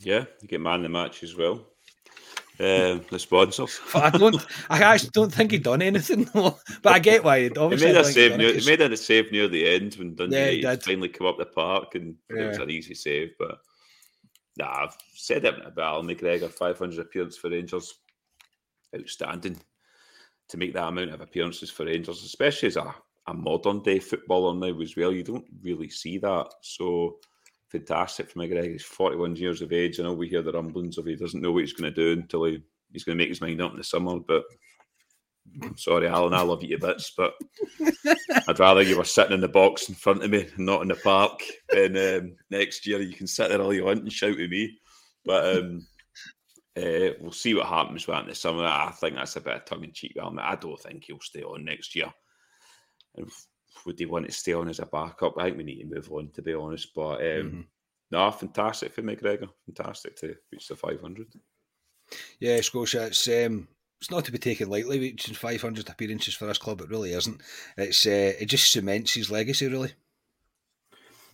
[0.01, 1.65] Yeah, you get man the match as well.
[2.62, 3.79] Um, the sponsors.
[3.93, 4.45] But I don't.
[4.69, 7.43] I actually don't think he'd done anything, but I get why.
[7.43, 8.53] he'd Obviously, He made a save done near.
[8.53, 11.95] He made a save near the end when Dundee Yeah, finally come up the park,
[11.95, 13.31] and it was an easy save.
[13.39, 13.59] But
[14.57, 16.51] nah, I've said it about Allan McGregor.
[16.51, 17.93] Five hundred appearances for Rangers,
[18.93, 19.57] outstanding.
[20.49, 22.93] To make that amount of appearances for Rangers, especially as a,
[23.27, 26.47] a modern day footballer now as well, you don't really see that.
[26.62, 27.19] So
[27.71, 28.71] fantastic for McGregor.
[28.71, 29.99] He's forty one years of age.
[29.99, 32.19] I know we hear the rumblings of he doesn't know what he's going to do
[32.19, 34.43] until he, he's going to make his mind up in the summer, but
[35.63, 37.34] I'm sorry, Allan, I love you to bits, but
[38.47, 40.95] I'd rather you were sitting in the box in front of me, not in the
[40.95, 41.41] park.
[41.75, 44.77] And um, next year you can sit there all you want and shout at me.
[45.25, 45.88] But um,
[46.77, 48.65] uh, we'll see what happens with the summer.
[48.65, 50.15] I think that's a bit of tongue in cheek.
[50.21, 52.12] I don't think he'll stay on next year.
[53.86, 55.38] Would he want to stay on as a backup?
[55.38, 56.93] I think we need to move on, to be honest.
[56.95, 57.62] But um, mm-hmm.
[58.12, 59.49] no, fantastic for McGregor.
[59.65, 61.27] Fantastic to reach the 500.
[62.39, 63.67] Yeah, Scotia, it's um,
[63.99, 66.82] it's not to be taken lightly reaching 500 appearances for this club.
[66.82, 67.41] It really isn't.
[67.77, 69.93] It's uh, it just cements his legacy, really.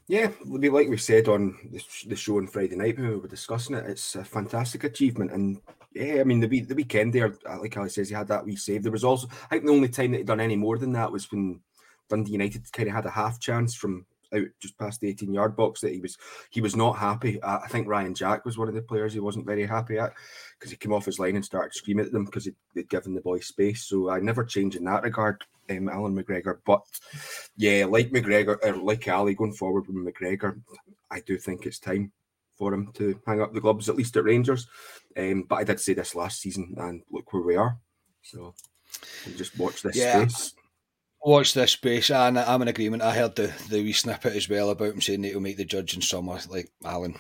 [0.07, 1.57] Yeah, like we said on
[2.05, 5.31] the show on Friday night when we were discussing it, it's a fantastic achievement.
[5.31, 5.61] And
[5.93, 8.55] yeah, I mean the the weekend there, uh, like Ali says, he had that wee
[8.55, 8.83] save.
[8.83, 11.11] There was also, I think, the only time that he'd done any more than that
[11.11, 11.59] was when
[12.09, 15.55] Dundee United kind of had a half chance from out just past the 18 yard
[15.55, 16.17] box that he was
[16.49, 17.41] he was not happy.
[17.41, 20.13] Uh, I think Ryan Jack was one of the players he wasn't very happy at
[20.57, 23.21] because he came off his line and started screaming at them because he'd, given the
[23.21, 23.85] boy space.
[23.85, 26.59] So I never change in that regard, um, Allan McGregor.
[26.65, 26.81] But
[27.57, 30.61] yeah, like McGregor or like Ali going forward with McGregor,
[31.11, 32.11] I do think it's time
[32.57, 34.67] for him to hang up the gloves at least at Rangers.
[35.17, 37.77] Um, but I did say this last season, and look where we are.
[38.21, 38.53] So
[39.35, 40.25] just watch this yeah.
[40.25, 40.53] space
[41.25, 43.03] watch this space, and I'm in agreement.
[43.03, 45.65] I heard the the wee snippet as well about him saying that he'll make the
[45.65, 46.39] judge in summer.
[46.49, 47.15] Like Allan,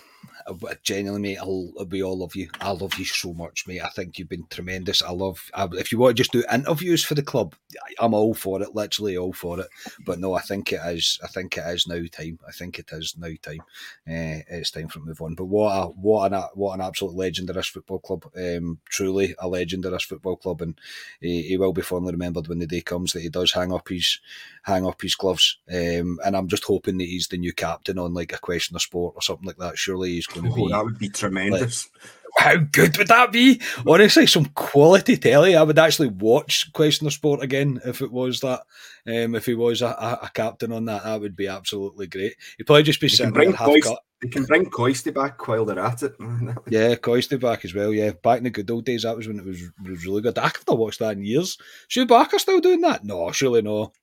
[0.83, 2.49] genuinely, mate, I'll, we all love you.
[2.61, 3.81] I love you so much, mate.
[3.81, 5.01] I think you've been tremendous.
[5.01, 5.49] I love.
[5.53, 7.55] I, if you want to just do interviews for the club,
[7.99, 8.75] I'm all for it.
[8.75, 9.67] Literally all for it.
[10.05, 11.19] But no, I think it is.
[11.23, 12.39] I think it is now time.
[12.47, 13.61] I think it is now time.
[14.07, 15.35] Uh, it's time for to move on.
[15.35, 18.25] But what a what an what an absolute legend of this football club.
[18.35, 20.79] Um, truly a legend of this football club, and
[21.21, 23.89] he, he, will be fondly remembered when the day comes that he does hang up
[23.89, 24.19] his
[24.63, 25.57] hang up his gloves.
[25.69, 28.81] Um, and I'm just hoping that he's the new captain on like a question of
[28.81, 29.77] sport or something like that.
[29.77, 30.67] Surely he's oh, be.
[30.69, 31.89] That would be tremendous.
[31.93, 33.61] Like, how good would that be?
[33.87, 35.55] Honestly, some quality telly.
[35.55, 38.61] I would actually watch Question of Sport again if it was that.
[39.07, 42.33] Um, if he was a, a, captain on that, that would be absolutely great.
[42.57, 43.99] He'd probably just be sitting there half Coist, cut.
[44.21, 46.15] They can bring Coisty back while they're at it.
[46.69, 47.93] yeah, Coisty back as well.
[47.93, 50.37] Yeah, back in the good old days, that was when it was, was really good.
[50.39, 51.57] I could have watched that in years.
[51.87, 53.03] Sue Barker still doing that?
[53.03, 53.93] No, surely no.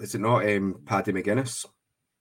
[0.00, 1.66] Is it not um, Paddy McGuinness?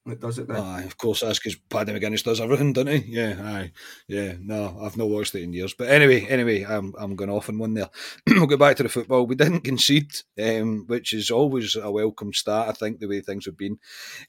[0.06, 0.58] It does it then.
[0.58, 3.14] Aye, of course, that's because Paddy McGuinness does everything, doesn't he?
[3.14, 3.72] Yeah, aye,
[4.10, 4.34] yeah.
[4.38, 5.74] No, I've not watched it in years.
[5.74, 7.90] But anyway, anyway, I'm I'm going off on one there.
[8.28, 9.26] we'll go back to the football.
[9.26, 12.68] We didn't concede, um, which is always a welcome start.
[12.68, 13.80] I think the way things have been.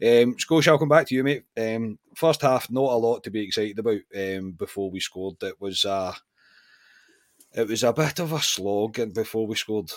[0.00, 1.42] Um, Scotia, I'll come back to you, mate.
[1.56, 4.00] Um, first half, not a lot to be excited about.
[4.16, 6.14] Um, before we scored, it was a,
[7.52, 9.90] it was a bit of a slog, before we scored.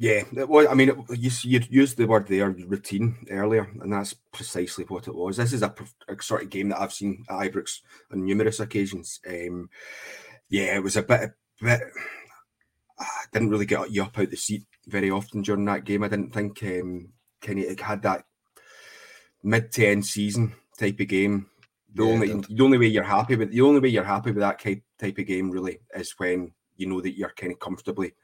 [0.00, 4.86] Yeah, well, I mean, you, you used the word there, routine, earlier, and that's precisely
[4.86, 5.36] what it was.
[5.36, 5.74] This is a,
[6.08, 9.20] a sort of game that I've seen at Ibrox on numerous occasions.
[9.28, 9.68] Um,
[10.48, 11.32] yeah, it was a bit, a
[11.62, 11.80] bit.
[12.98, 16.02] I didn't really get you up out the seat very often during that game.
[16.02, 17.10] I didn't think um,
[17.42, 18.24] Kenny had that
[19.42, 21.50] mid to end season type of game.
[21.92, 24.40] The yeah, only the only way you're happy with the only way you're happy with
[24.40, 28.14] that type type of game really is when you know that you're kind of comfortably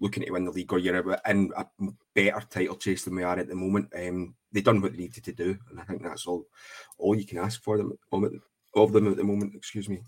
[0.00, 1.66] looking to win the league or you're in a
[2.14, 3.88] better title chase than we are at the moment.
[3.96, 6.46] Um, they've done what they needed to do, and I think that's all
[6.98, 7.92] all you can ask for them
[8.74, 9.54] of them at the moment.
[9.54, 10.02] Excuse me.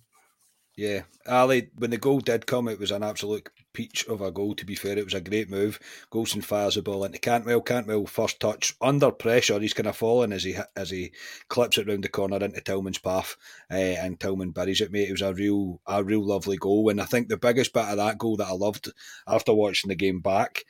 [0.79, 4.55] Yeah, Ali, when the goal did come, it was an absolute peach of a goal,
[4.55, 4.97] to be fair.
[4.97, 5.81] It was a great move.
[6.09, 7.63] Goldson fires the ball into Cantwell.
[7.63, 11.11] Cantwell, first touch, under pressure, he's kind of falling as he as he
[11.49, 13.37] clips it round the corner into Tillman's path,
[13.73, 15.09] uh, and Tillman buries it, mate.
[15.09, 16.89] It was a real, a real lovely goal.
[16.91, 18.89] And I think the biggest bit of that goal that I loved
[19.27, 20.65] after watching the game back,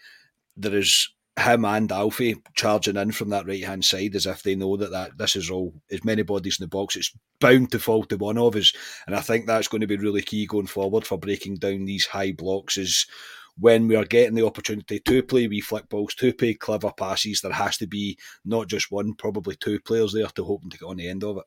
[0.57, 4.55] there is him and Alfie charging in from that right hand side as if they
[4.55, 6.97] know that, that this is all as many bodies in the box.
[6.97, 8.73] It's bound to fall to one of us,
[9.07, 12.07] and I think that's going to be really key going forward for breaking down these
[12.07, 12.77] high blocks.
[12.77, 13.07] Is
[13.59, 17.41] when we are getting the opportunity to play wee flick balls, to play clever passes,
[17.41, 20.87] there has to be not just one, probably two players there to hoping to get
[20.87, 21.45] on the end of it.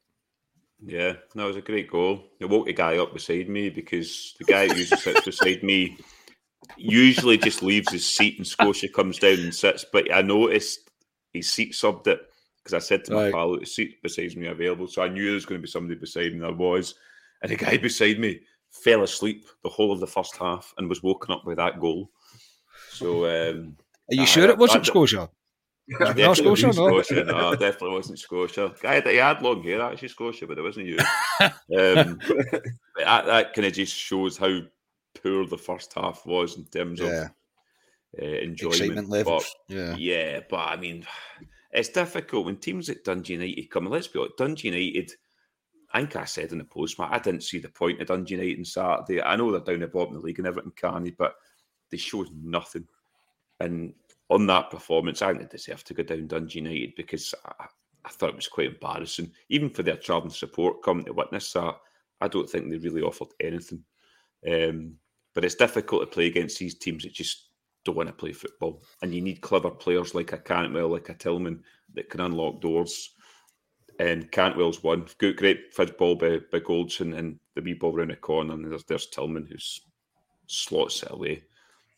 [0.83, 2.23] Yeah, that was a great goal.
[2.39, 5.97] It woke the guy up beside me because the guy who usually sits beside me
[6.77, 9.85] usually just leaves his seat and Scotia comes down and sits.
[9.91, 10.89] But I noticed
[11.33, 12.21] his seat subbed it
[12.63, 13.33] because I said to my right.
[13.33, 14.87] pal, his seat beside me available.
[14.87, 16.39] So I knew there was going to be somebody beside me.
[16.39, 16.95] There was.
[17.41, 21.03] And the guy beside me fell asleep the whole of the first half and was
[21.03, 22.09] woken up by that goal.
[22.89, 23.77] So, um,
[24.09, 25.29] are you I, sure it wasn't I, Scotia?
[26.15, 26.71] no, Scotia, no.
[26.71, 28.73] Scotia, no, definitely wasn't Scotia.
[28.81, 30.97] Guy, he had long hair, actually, Scotia, but it wasn't you.
[31.39, 32.19] um,
[32.97, 34.59] that, that kind of just shows how
[35.13, 37.07] poor the first half was in terms yeah.
[37.07, 37.31] of
[38.21, 38.81] uh, enjoyment.
[38.81, 39.55] Excitement levels.
[39.67, 39.95] But, yeah.
[39.95, 41.05] Yeah, but I mean,
[41.71, 43.85] it's difficult when teams like Dundee United come.
[43.85, 45.11] Let's be honest, Dundee United.
[45.93, 48.59] I think I said in the post, I didn't see the point of Dundee United
[48.59, 49.21] on Saturday.
[49.21, 51.35] I know they're down the bottom of the league and everything canny, but
[51.89, 52.87] they showed nothing.
[53.59, 53.93] And
[54.29, 57.65] on that performance, I think they deserve to go down Dundee United because I,
[58.05, 61.75] I thought it was quite embarrassing, even for their travelling support coming to witness that.
[62.21, 63.83] I don't think they really offered anything.
[64.49, 64.95] Um,
[65.33, 67.49] but it's difficult to play against these teams that just
[67.85, 68.83] don't want to play football.
[69.01, 71.63] And you need clever players like a Cantwell, like a Tillman
[71.93, 73.11] that can unlock doors.
[73.99, 75.07] And Cantwell's one.
[75.17, 78.53] Good, great fudge ball by, by Goldson and the wee ball around the corner.
[78.53, 79.81] And there's, there's Tillman who's
[80.47, 81.43] slots it away.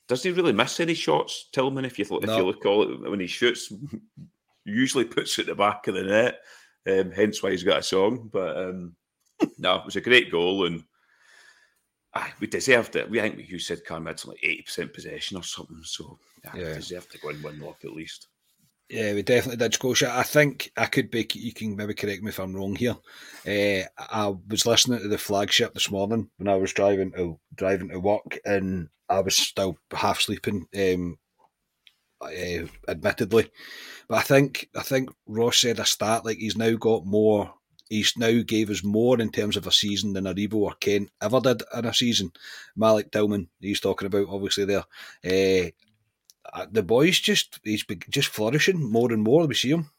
[0.07, 1.85] Does he really miss any shots, Tillman?
[1.85, 2.37] If you if no.
[2.37, 3.71] you look all when he shoots,
[4.65, 6.39] usually puts it at the back of the net.
[6.85, 8.29] Um, hence why he's got a song.
[8.31, 8.95] But um,
[9.57, 10.83] no, it was a great goal, and
[12.15, 13.09] aye, we deserved it.
[13.09, 16.51] We I think you said Cam had like eighty percent possession or something, so yeah,
[16.55, 16.69] yeah.
[16.69, 18.27] we deserved to go and win off at least.
[18.89, 20.11] Yeah, we definitely did, Scotia.
[20.13, 21.27] I think I could be.
[21.33, 22.97] You can maybe correct me if I'm wrong here.
[23.47, 27.89] Uh, I was listening to the flagship this morning when I was driving to driving
[27.89, 30.67] to work, and I was still half sleeping.
[30.77, 31.17] Um,
[32.21, 33.49] uh, admittedly,
[34.07, 37.53] but I think I think Ross said a stat like he's now got more.
[37.93, 41.39] He's now gave us more in terms of a season than Aribo or Kent ever
[41.39, 42.31] did in a season.
[42.75, 44.83] Malik Tillman, he's talking about obviously there.
[45.23, 49.45] Uh, the boys just he's just flourishing more and more.
[49.45, 49.91] We see him.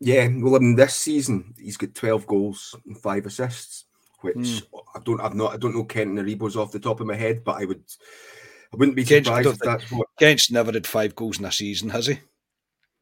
[0.00, 3.86] Yeah, well, in this season he's got twelve goals and five assists,
[4.20, 4.62] which mm.
[4.94, 7.16] I don't, I've not, I don't know Kent and Aribo's off the top of my
[7.16, 7.82] head, but I would,
[8.70, 11.52] I wouldn't be Kent's, surprised if that's what Kent's never had five goals in a
[11.52, 12.18] season, has he?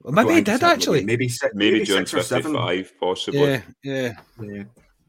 [0.02, 1.04] Well, maybe he did actually.
[1.04, 2.54] Maybe six, maybe, maybe six or seven.
[2.54, 3.40] Five, possibly.
[3.40, 4.62] Yeah, yeah, yeah.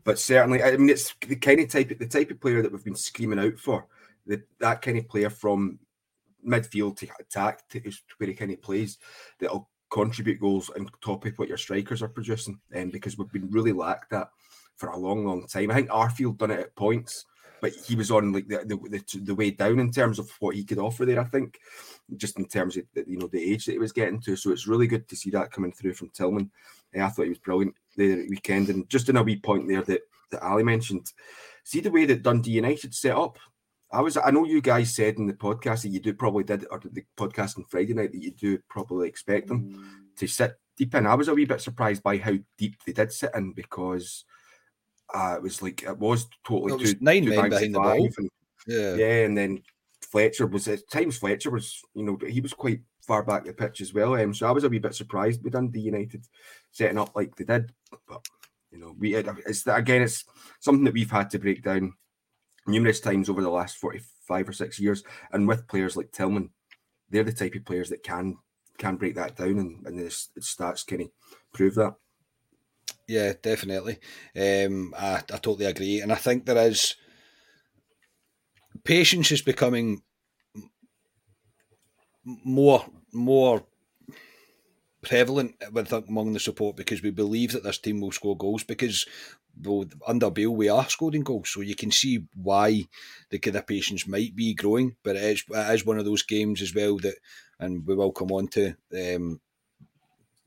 [0.04, 2.84] But certainly, I mean, it's the kind of type, the type of player that we've
[2.84, 3.86] been screaming out for.
[4.25, 5.80] The, that kind of player from
[6.47, 7.82] midfield to attack to
[8.17, 8.97] where he kind of plays
[9.39, 12.60] that'll contribute goals and top up what your strikers are producing.
[12.71, 14.30] And um, because we've been really lacked that
[14.77, 15.71] for a long, long time.
[15.71, 17.25] I think Arfield done it at points,
[17.62, 20.63] but he was on like the, the, the, way down in terms of what he
[20.63, 21.21] could offer there.
[21.21, 21.60] I think
[22.17, 24.36] just in terms of you know the age that he was getting to.
[24.36, 26.50] So it's really good to see that coming through from Tillman.
[26.93, 29.84] Eh, I thought he was brilliant the weekend, and just in a wee point there
[29.84, 31.12] that that Ali mentioned.
[31.63, 33.38] See the way that Dundee United set up.
[33.93, 36.65] I was I know you guys said in the podcast that you do probably did
[36.71, 40.95] or the podcast on Friday night that you do probably expect them to sit deep
[40.95, 41.06] in.
[41.06, 44.26] I was a wee bit surprised by how deep they did sit in because
[45.13, 47.80] uh, it was like it was totally it was two, nine two men behind the
[47.80, 48.10] ball.
[48.17, 48.30] And,
[48.67, 49.63] yeah, yeah, and then
[50.02, 53.82] Fletcher was at times Fletcher was you know he was quite far back the pitch
[53.82, 54.15] as well.
[54.15, 56.26] Um, so I was a wee bit surprised with Dundee United
[56.71, 57.74] setting up like they did,
[58.08, 58.26] but
[58.71, 60.26] you know we it's again it's
[60.60, 61.93] something that we've had to break down
[62.67, 65.04] numerous times over the last 45 or six years.
[65.32, 66.50] And with players like Tillman,
[67.10, 68.38] they're the type of players that can
[68.78, 71.10] can break that down and, and the, stats kind of
[71.54, 71.93] prove that.
[73.12, 74.00] Yeah, definitely.
[74.36, 76.00] Um, I, I totally agree.
[76.00, 76.95] And I think there is
[78.84, 80.02] patience is becoming
[82.45, 83.63] more more
[85.02, 89.06] prevalent with among the support because we believe that this team will score goals because
[90.08, 92.84] under Beale we are scoring goals, so you can see why
[93.32, 94.95] the kind of patience might be growing.
[95.04, 97.15] But it is, it is one of those games as well that,
[97.60, 99.41] and we will come on to um,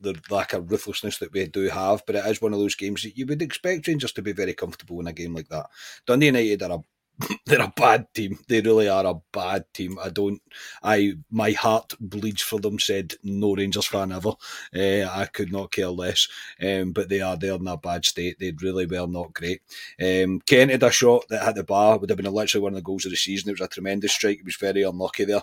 [0.00, 2.04] the lack of ruthlessness that we do have.
[2.06, 4.54] But it is one of those games that you would expect Rangers to be very
[4.54, 5.66] comfortable in a game like that.
[6.06, 6.80] Dundee United are a
[7.46, 8.38] they're a bad team.
[8.48, 9.98] They really are a bad team.
[10.02, 10.40] I don't.
[10.82, 12.78] I my heart bleeds for them.
[12.78, 14.32] Said no Rangers fan ever.
[14.74, 16.28] Uh, I could not care less.
[16.60, 18.38] Um, but they are they're in a bad state.
[18.38, 19.62] They really were not great.
[20.00, 21.98] Um, Kent had a shot that hit the bar.
[21.98, 23.50] Would have been literally one of the goals of the season.
[23.50, 24.38] It was a tremendous strike.
[24.38, 25.42] He was very unlucky there.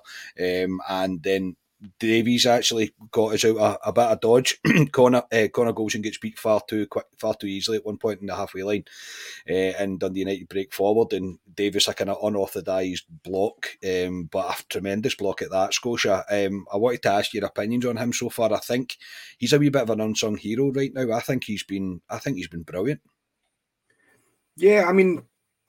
[0.65, 1.55] Um, and then
[1.99, 4.59] Davies actually got us out a, a bit of dodge.
[4.91, 8.21] Connor uh, Connor Goldson gets beat far too quick, far too easily at one point
[8.21, 8.83] in the halfway line,
[9.49, 14.59] uh, and Dundee United break forward, and Davies a kind of unauthorised block, um, but
[14.59, 15.73] a tremendous block at that.
[15.73, 18.53] Scotia, um, I wanted to ask your opinions on him so far.
[18.53, 18.97] I think
[19.37, 21.11] he's a wee bit of an unsung hero right now.
[21.11, 23.01] I think he's been, I think he's been brilliant.
[24.55, 25.23] Yeah, I mean,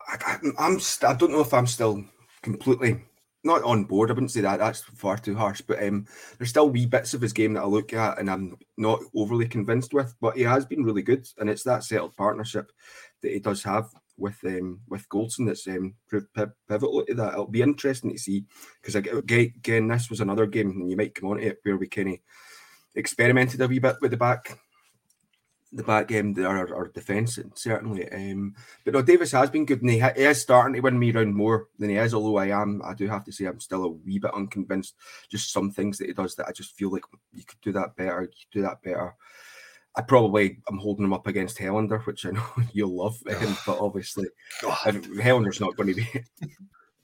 [0.06, 2.04] I, I'm, I don't know if I'm still
[2.42, 3.00] completely
[3.44, 4.10] not on board.
[4.10, 4.58] I wouldn't say that.
[4.58, 5.60] That's far too harsh.
[5.60, 6.06] But um,
[6.38, 9.48] there's still wee bits of his game that I look at and I'm not overly
[9.48, 10.14] convinced with.
[10.20, 12.70] But he has been really good, and it's that settled partnership
[13.22, 16.28] that he does have with um, with Goldson that's um, proved
[16.68, 17.32] pivotal to that.
[17.32, 18.44] It'll be interesting to see
[18.80, 21.88] because again, this was another game, and you might come on to it where we
[21.88, 22.18] kind of
[22.94, 24.58] experimented a wee bit with the back
[25.72, 28.10] the back game, our, our defence, certainly.
[28.12, 28.54] Um,
[28.84, 31.12] but no, Davies has been good, and he, ha- he, is starting to win me
[31.12, 32.14] around more than he is.
[32.14, 34.94] Although I am, I do have to say, I'm still a wee bit unconvinced.
[35.30, 37.96] Just some things that he does that I just feel like you could do that
[37.96, 38.22] better.
[38.22, 39.14] You could do that better.
[39.94, 43.78] I probably I'm holding him up against Helander, which I know you'll love, um, but
[43.78, 44.26] obviously
[44.62, 46.08] Helander's not going to be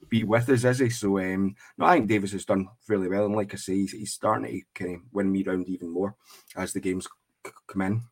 [0.09, 0.91] be with us, is he?
[0.91, 3.93] So um, no, I think Davies has done fairly well, and like I say, he's,
[3.93, 6.14] he's starting to kind of win me round even more
[6.57, 7.07] as the games
[7.47, 8.03] c- come in.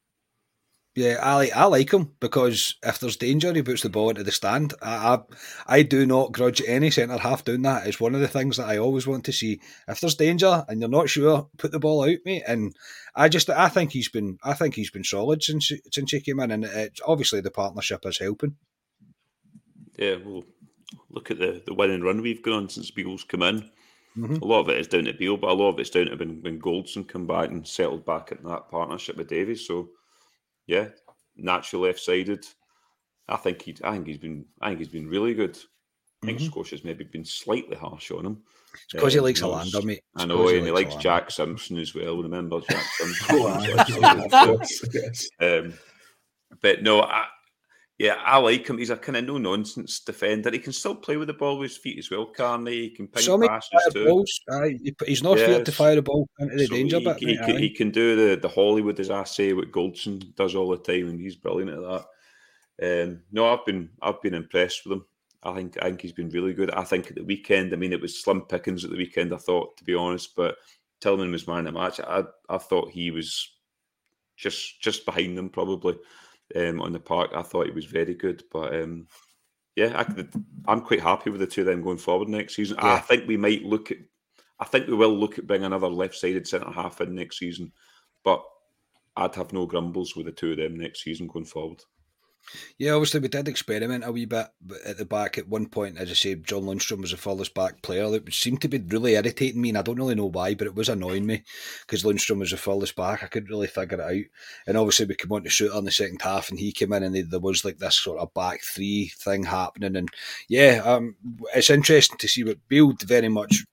[0.96, 4.24] Yeah, I like, I like him because if there's danger, he puts the ball into
[4.24, 4.72] the stand.
[4.80, 5.18] I, I,
[5.66, 7.86] I do not grudge any centre half doing that.
[7.86, 9.60] It's one of the things that I always want to see.
[9.86, 12.44] If there's danger and you're not sure, put the ball out, mate.
[12.48, 12.74] And
[13.14, 16.40] I just, I think he's been, I think he's been solid since since he came
[16.40, 18.56] in, and it's obviously the partnership is helping.
[19.98, 20.44] Yeah, well,
[21.10, 23.68] look at the the winning run we've gone on since Beale's come in.
[24.16, 24.36] Mm-hmm.
[24.36, 26.16] A lot of it is down to Beale, but a lot of it's down to
[26.16, 29.66] when, when Goldson come back and settled back in that partnership with Davies.
[29.66, 29.90] So
[30.66, 30.88] yeah,
[31.36, 32.46] natural left sided.
[33.28, 33.76] I think he.
[33.82, 34.44] I think he's been.
[34.60, 35.58] I think he's been really good.
[36.22, 36.48] I think mm-hmm.
[36.48, 38.42] Scotia's maybe been slightly harsh on him.
[38.90, 40.02] because um, he likes Helander, mate.
[40.16, 42.22] I know, he and he likes, Jack Simpson as well.
[42.22, 43.26] Remember Jack Simpson?
[43.30, 44.58] oh,
[45.40, 45.74] um,
[46.62, 47.26] but no, I,
[47.98, 48.76] yeah, I like him.
[48.76, 50.50] He's a kind of no nonsense defender.
[50.50, 52.72] He can still play with the ball with his feet as well, Carney.
[52.72, 54.04] He can ping Some passes too.
[54.04, 54.40] Balls.
[54.50, 55.64] Aye, he's not yes.
[55.64, 57.18] to fire the ball into the so danger he, bit.
[57.18, 60.68] He, can, he, can, do the, the Hollywood, as I say, what Goldson does all
[60.68, 62.04] the time, and he's brilliant at
[62.78, 63.02] that.
[63.02, 65.06] Um, no, I've been I've been impressed with him.
[65.42, 66.70] I think I think he's been really good.
[66.72, 69.32] I think at the weekend, I mean, it was slim pickings at the weekend.
[69.32, 70.56] I thought, to be honest, but
[71.00, 72.00] Tillman was man of the match.
[72.00, 73.54] I I thought he was
[74.36, 75.96] just just behind them probably
[76.54, 77.30] um, on the park.
[77.34, 79.06] I thought he was very good, but um,
[79.74, 80.04] yeah,
[80.66, 82.78] I, am quite happy with the two of them going forward next season.
[82.80, 82.94] Yeah.
[82.94, 83.98] I think we might look at,
[84.58, 87.72] I think we will look at bringing another left-sided centre half in next season,
[88.24, 88.42] but
[89.16, 91.82] I'd have no grumbles with the two of them next season going forward.
[92.78, 94.46] Yeah, obviously we did experiment a wee bit
[94.84, 95.98] at the back at one point.
[95.98, 98.08] As I say, John Lundstram was the furthest back player.
[98.08, 100.74] That seemed to be really irritating me, and I don't really know why, but it
[100.74, 101.42] was annoying me
[101.80, 103.22] because Lundstram was the furthest back.
[103.22, 104.24] I couldn't really figure it out.
[104.66, 107.02] And obviously we came on to shoot on the second half, and he came in,
[107.02, 109.96] and there was like this sort of back three thing happening.
[109.96, 110.08] And
[110.48, 111.16] yeah, um,
[111.54, 113.64] it's interesting to see what build very much.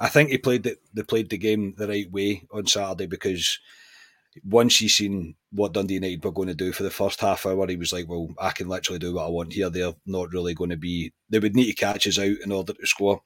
[0.00, 3.58] I think he played the, they played the game the right way on Saturday because
[4.44, 7.66] once he seen what Dundee United were going to do for the first half hour,
[7.66, 9.70] he was like, "Well, I can literally do what I want here.
[9.70, 11.12] They're not really going to be.
[11.30, 13.20] They would need to catch us out in order to score."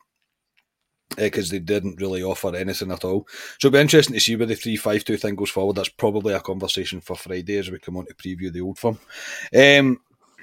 [1.16, 3.26] Because uh, they didn't really offer anything at all.
[3.58, 5.76] So it'll be interesting to see where the 3 5 2 thing goes forward.
[5.76, 8.98] That's probably a conversation for Friday as we come on to preview the old firm.
[9.54, 9.98] Um,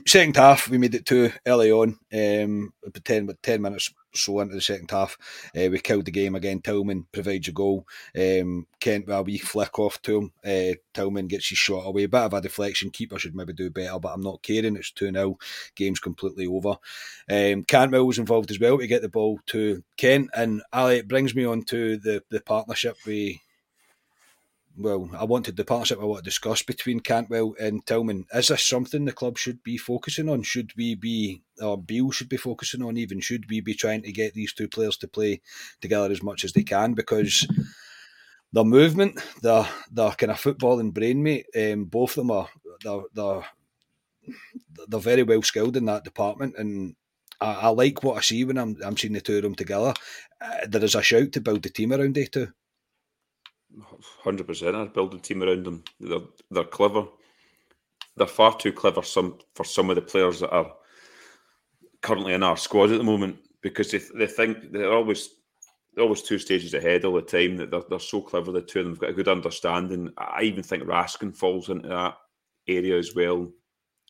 [0.08, 2.00] second half, we made it two early on.
[2.14, 2.74] Um,
[3.04, 5.18] 10, 10 minutes so into the second half.
[5.56, 6.62] Uh, we killed the game again.
[6.62, 7.86] Tillman provides a goal.
[8.18, 10.32] Um, Kent with a wee flick off to him.
[10.44, 12.06] Uh, Tillman gets his shot away.
[12.06, 12.90] Bit of a deflection.
[12.90, 14.76] Keeper should maybe do better, but I'm not caring.
[14.76, 15.38] It's 2 0.
[15.76, 16.78] Game's completely over.
[17.30, 20.30] Um, Cantwell was involved as well to get the ball to Kent.
[20.36, 23.42] And Ali, it brings me on to the, the partnership we
[24.80, 28.26] well, I wanted the partnership I want to discuss between Cantwell and Tillman.
[28.34, 30.42] Is this something the club should be focusing on?
[30.44, 33.20] Should we be, or Beale should be focusing on even?
[33.20, 35.42] Should we be trying to get these two players to play
[35.82, 36.94] together as much as they can?
[36.94, 37.46] Because
[38.54, 42.48] their movement, their, their kind of football and brain, mate, um, both of them are,
[42.82, 43.46] they're, they're,
[44.88, 46.56] they're very well skilled in that department.
[46.58, 46.96] And
[47.42, 49.94] I, I, like what I see when I'm, I'm seeing the two of them together.
[50.40, 52.48] Uh, there is a shout to build the team around they two.
[54.24, 54.76] Hundred percent.
[54.76, 55.84] I'd build a team around them.
[56.00, 57.06] They're they're clever.
[58.16, 60.74] They're far too clever some for some of the players that are
[62.02, 65.30] currently in our squad at the moment because they, they think they're always
[65.94, 67.58] they're always two stages ahead all the time.
[67.58, 68.52] That they're, they're so clever.
[68.52, 70.12] The two of them have got a good understanding.
[70.18, 72.18] I even think Raskin falls into that
[72.68, 73.52] area as well.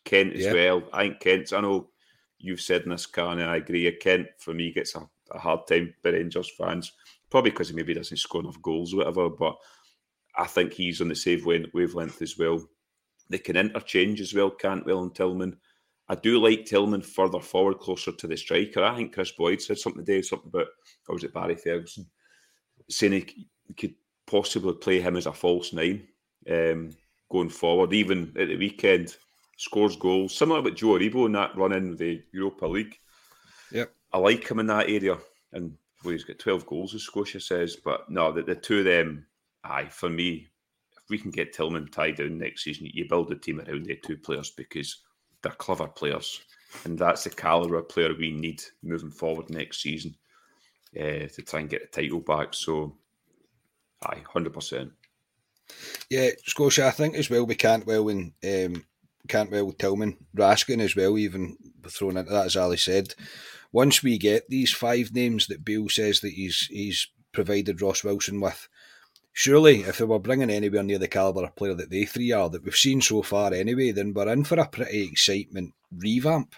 [0.04, 0.52] Kent as yeah.
[0.54, 0.82] well.
[0.92, 1.52] I think Kent's.
[1.52, 1.90] I know
[2.38, 3.90] you've said in this, Karen, and I agree.
[4.00, 6.92] Kent for me gets a, a hard time by Rangers fans
[7.30, 9.28] probably because he maybe doesn't score enough goals or whatever.
[9.30, 9.56] But
[10.36, 12.62] I think he's on the same wavelength as well.
[13.28, 15.56] They can interchange as well, Cantwell and Tillman.
[16.08, 18.82] I do like Tillman further forward, closer to the striker.
[18.82, 20.66] I think Kris Boyd said something today, something about,
[21.08, 22.06] or was it Barry Ferguson,
[22.88, 23.94] saying he could
[24.26, 26.08] possibly play him as a false nine
[26.50, 26.90] um,
[27.30, 27.92] going forward.
[27.92, 29.16] Even at the weekend,
[29.56, 32.98] scores goals, similar with Joe Aribo in that run in the Europa League.
[33.70, 33.92] Yep.
[34.12, 35.18] I like him in that area.
[35.52, 37.76] And well, he's got 12 goals, as Scotia says.
[37.76, 39.26] But no, the, the two of them,
[39.64, 40.48] aye, for me,
[40.96, 43.96] if we can get Tillman tied down next season, you build a team around the
[43.96, 45.02] two players because
[45.42, 46.40] they're clever players.
[46.84, 50.14] And that's the calibre of player we need moving forward next season
[50.98, 52.54] uh, to try and get the title back.
[52.54, 52.96] So,
[54.04, 54.90] aye, 100%.
[56.08, 58.84] Yeah, Scotia, I think as well we Cantwell and um,
[59.28, 61.56] Cantwell, Tillman, Raskin as well, even
[61.88, 63.14] thrown into that, as Ali said
[63.72, 68.40] once we get these five names that Beale says that he's he's provided Ross Wilson
[68.40, 68.68] with,
[69.32, 72.50] surely if they were bringing anywhere near the calibre of player that they three are
[72.50, 76.54] that we've seen so far anyway, then we're in for a pretty excitement revamp.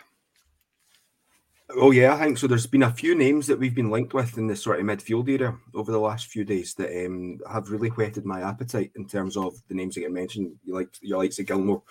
[1.74, 2.46] Oh yeah, I think so.
[2.46, 5.28] There's been a few names that we've been linked with in the sort of midfield
[5.28, 9.38] area over the last few days that um, have really whetted my appetite in terms
[9.38, 10.54] of the names that get mentioned.
[10.64, 11.82] You like your likes of Gilmour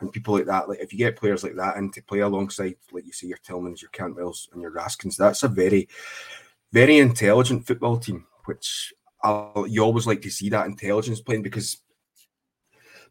[0.00, 0.68] and people like that.
[0.68, 3.38] Like if you get players like that and to play alongside, like you see your
[3.38, 5.88] Tillmans, your Cantwells, and your Raskins, that's a very,
[6.72, 8.26] very intelligent football team.
[8.44, 8.92] Which
[9.22, 11.78] I'll, you always like to see that intelligence playing because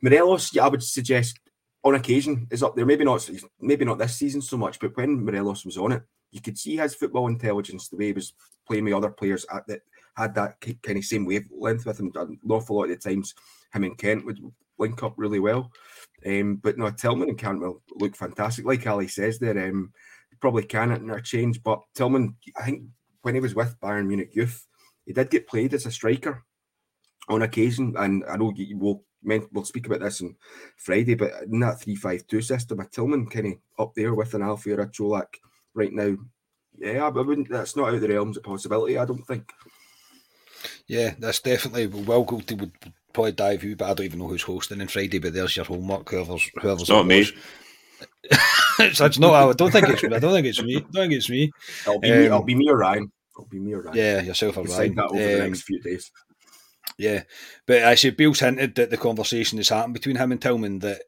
[0.01, 1.39] Morelos, yeah, I would suggest
[1.83, 2.85] on occasion is up there.
[2.85, 3.29] Maybe not,
[3.59, 6.77] maybe not this season so much, but when Morelos was on it, you could see
[6.77, 8.33] his football intelligence, the way he was
[8.67, 9.81] playing with other players at that
[10.15, 12.11] had that kind of same wavelength with him.
[12.15, 13.35] An awful lot of the times,
[13.73, 14.39] him and Kent would
[14.79, 15.71] link up really well.
[16.25, 18.65] Um, but no, Tillman and Cantwell look fantastic.
[18.65, 19.93] Like Ali says, there um,
[20.39, 22.83] probably can interchange, but Tillman, I think
[23.21, 24.65] when he was with Bayern Munich Youth,
[25.05, 26.43] he did get played as a striker
[27.29, 30.35] on occasion, and I know will we'll speak about this on
[30.77, 34.71] Friday, but in that three-five-two system, a Tillman kind of up there with an Alfie
[34.71, 35.27] or a Colak
[35.73, 36.15] right now.
[36.77, 37.49] Yeah, I wouldn't.
[37.49, 38.97] That's not out of the realms of possibility.
[38.97, 39.51] I don't think.
[40.87, 42.23] Yeah, that's definitely well.
[42.23, 42.71] Goldie would
[43.13, 45.19] probably dive you, but I don't even know who's hosting on Friday.
[45.19, 46.09] But there's your homework.
[46.09, 47.27] Whoever's whoever's not me.
[48.79, 49.33] it's not.
[49.33, 50.03] I don't think it's.
[50.03, 50.77] I don't think it's me.
[50.77, 51.51] I don't think it's me.
[51.81, 53.11] It'll be, um, me, it'll be me or Ryan.
[53.35, 53.97] It'll be me or Ryan.
[53.97, 54.95] Yeah, yourself or Ryan.
[54.95, 56.11] That over um, the next few days.
[56.97, 57.23] Yeah,
[57.65, 61.03] but actually, Beale's hinted that the conversation has happened between him and Tillman that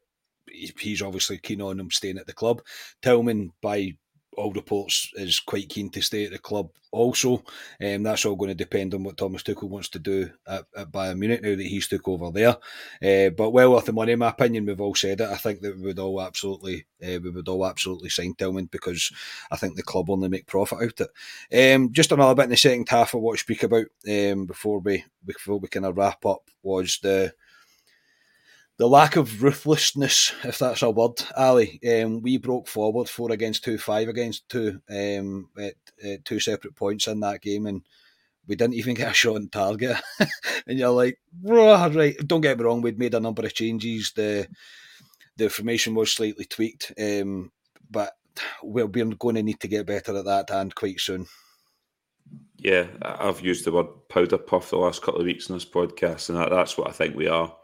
[0.52, 2.62] he's obviously keen on him staying at the club.
[3.02, 3.96] Tillman, by
[4.40, 7.44] all reports is quite keen to stay at the club also.
[7.84, 10.90] Um, that's all going to depend on what Thomas Tuchel wants to do at, at
[10.90, 12.56] Bayern Munich now that he's took over there.
[13.02, 14.66] Uh, but well worth the money, in my opinion.
[14.66, 15.28] We've all said it.
[15.28, 19.12] I think that we would all absolutely, uh, we would all absolutely sign Tillman because
[19.50, 21.08] I think the club only make profit out of
[21.50, 21.74] it.
[21.74, 24.80] Um, just another bit in the second half of what to speak about um, before
[24.80, 27.32] we before we kind of wrap up was the
[28.80, 31.78] the lack of ruthlessness, if that's a word, Ali.
[31.86, 36.74] Um, we broke forward four against two, five against two, um, at, at two separate
[36.76, 37.82] points in that game, and
[38.46, 39.98] we didn't even get a shot on target.
[40.66, 44.12] and you're like, right, don't get me wrong, we'd made a number of changes.
[44.12, 44.48] The
[45.36, 47.52] the formation was slightly tweaked, um,
[47.90, 48.14] but
[48.62, 51.26] we're, we're going to need to get better at that and quite soon.
[52.56, 56.30] Yeah, I've used the word powder puff the last couple of weeks in this podcast,
[56.30, 57.54] and that, that's what I think we are.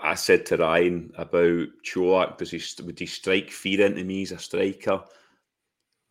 [0.00, 4.32] I said to Ryan about Colak, does he would he strike fear into me as
[4.32, 5.02] a striker?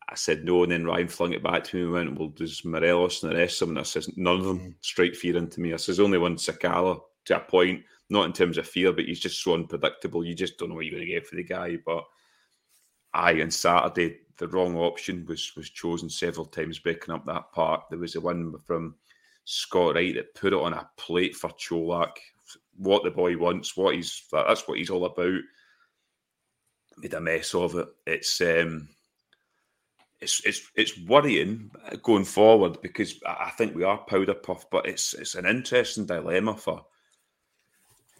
[0.08, 2.64] I said no, and then Ryan flung it back to me and went, Well, does
[2.64, 3.78] Morelos and the rest of them?
[3.78, 4.74] I says, None of them mm.
[4.80, 5.72] strike fear into me.
[5.72, 9.20] I says, Only one Sakala to a point, not in terms of fear, but he's
[9.20, 10.24] just so unpredictable.
[10.24, 11.78] You just don't know what you're going to get for the guy.
[11.84, 12.04] But
[13.14, 17.84] I, on Saturday, the wrong option was was chosen several times breaking up that part.
[17.88, 18.96] There was a one from
[19.44, 22.16] Scott Wright that put it on a plate for Colak
[22.76, 25.40] what the boy wants, what he's that's what he's all about.
[26.98, 27.88] Made a mess of it.
[28.06, 28.88] It's um,
[30.20, 31.70] it's it's it's worrying
[32.02, 36.56] going forward because I think we are powder puff, but it's it's an interesting dilemma
[36.56, 36.84] for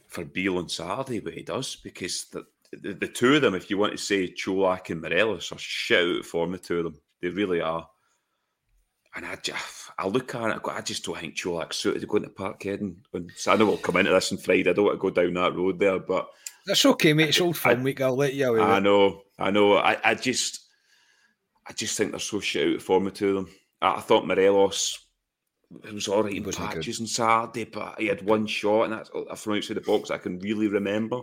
[0.09, 3.69] for Beale and Sardi what he does because the, the, the two of them, if
[3.69, 6.53] you want to say Colak and Morelos, are shit out form.
[6.53, 7.89] The two of them, they really are.
[9.17, 12.17] And I, just, I look at it, I just don't think Colak's suited to go
[12.17, 12.81] into Parkhead.
[12.81, 14.69] And so I know we'll come into this on Friday.
[14.69, 16.29] I don't want to go down that road there, but
[16.67, 17.29] that's okay, mate.
[17.29, 18.01] It's old firm week.
[18.01, 18.49] I'll let you.
[18.49, 19.77] Away I know, I know.
[19.77, 20.67] I, I just,
[21.67, 23.49] I just think they're so shit out for me to them.
[23.81, 25.05] I, I thought Morelos
[25.83, 29.11] it was all right in patches on Saturday, but he had one shot, and that's
[29.43, 31.21] from outside the box I can really remember.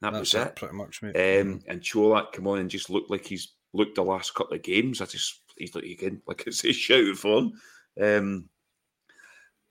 [0.00, 1.14] That that's was it, pretty much, mate.
[1.14, 4.62] Um, and Colak come on and just looked like he's looked the last couple of
[4.62, 5.00] games.
[5.00, 7.52] I just he's not again, like it's a shout for him.
[8.00, 8.48] Um,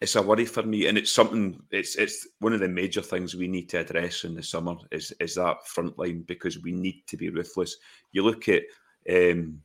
[0.02, 1.62] it's a worry for me, and it's something.
[1.70, 5.14] It's it's one of the major things we need to address in the summer is
[5.20, 7.78] is that front line because we need to be ruthless.
[8.12, 8.64] You look at
[9.08, 9.62] um,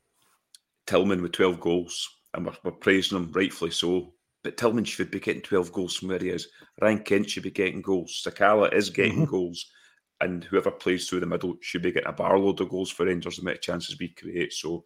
[0.87, 4.13] Tillman with twelve goals, and we're, we're praising him rightfully so.
[4.45, 6.49] But Tillman should be getting twelve goals from where he is.
[6.83, 8.23] Ryan Kent should be getting goals.
[8.23, 9.31] Sakala is getting mm-hmm.
[9.31, 9.71] goals,
[10.21, 13.37] and whoever plays through the middle should be getting a barload of goals for Rangers.
[13.37, 14.85] The amount of chances we create, so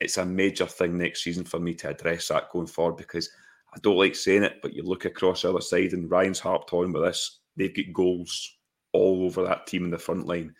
[0.00, 3.30] it's a major thing next season for me to address that going forward because
[3.74, 6.72] I don't like saying it, but you look across the other side and Ryan's harped
[6.72, 7.40] on with this.
[7.56, 8.56] They've got goals
[8.92, 10.54] all over that team in the front line,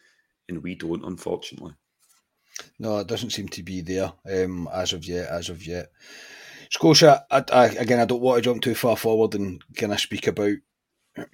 [0.48, 1.74] and we don't, unfortunately.
[2.78, 5.28] No, it doesn't seem to be there um, as of yet.
[5.28, 5.90] As of yet,
[6.70, 7.24] Scotia.
[7.30, 10.26] I, I, again, I don't want to jump too far forward and kind of speak
[10.26, 10.56] about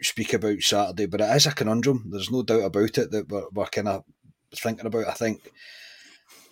[0.00, 2.08] speak about Saturday, but it is a conundrum.
[2.10, 4.04] There's no doubt about it that we're, we're kind of
[4.54, 5.08] thinking about.
[5.08, 5.50] I think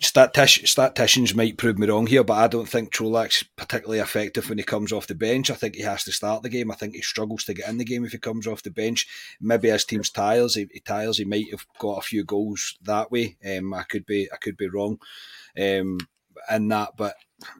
[0.03, 4.57] Statistic, statisticians might prove me wrong here, but I don't think Colak's particularly effective when
[4.57, 5.49] he comes off the bench.
[5.49, 6.71] I think he has to start the game.
[6.71, 9.07] I think he struggles to get in the game if he comes off the bench.
[9.39, 13.11] Maybe as teams tires, he, he tires, he might have got a few goals that
[13.11, 13.37] way.
[13.45, 14.99] Um, I could be, I could be wrong.
[15.57, 15.99] Um,
[16.49, 16.91] in that.
[16.97, 17.15] But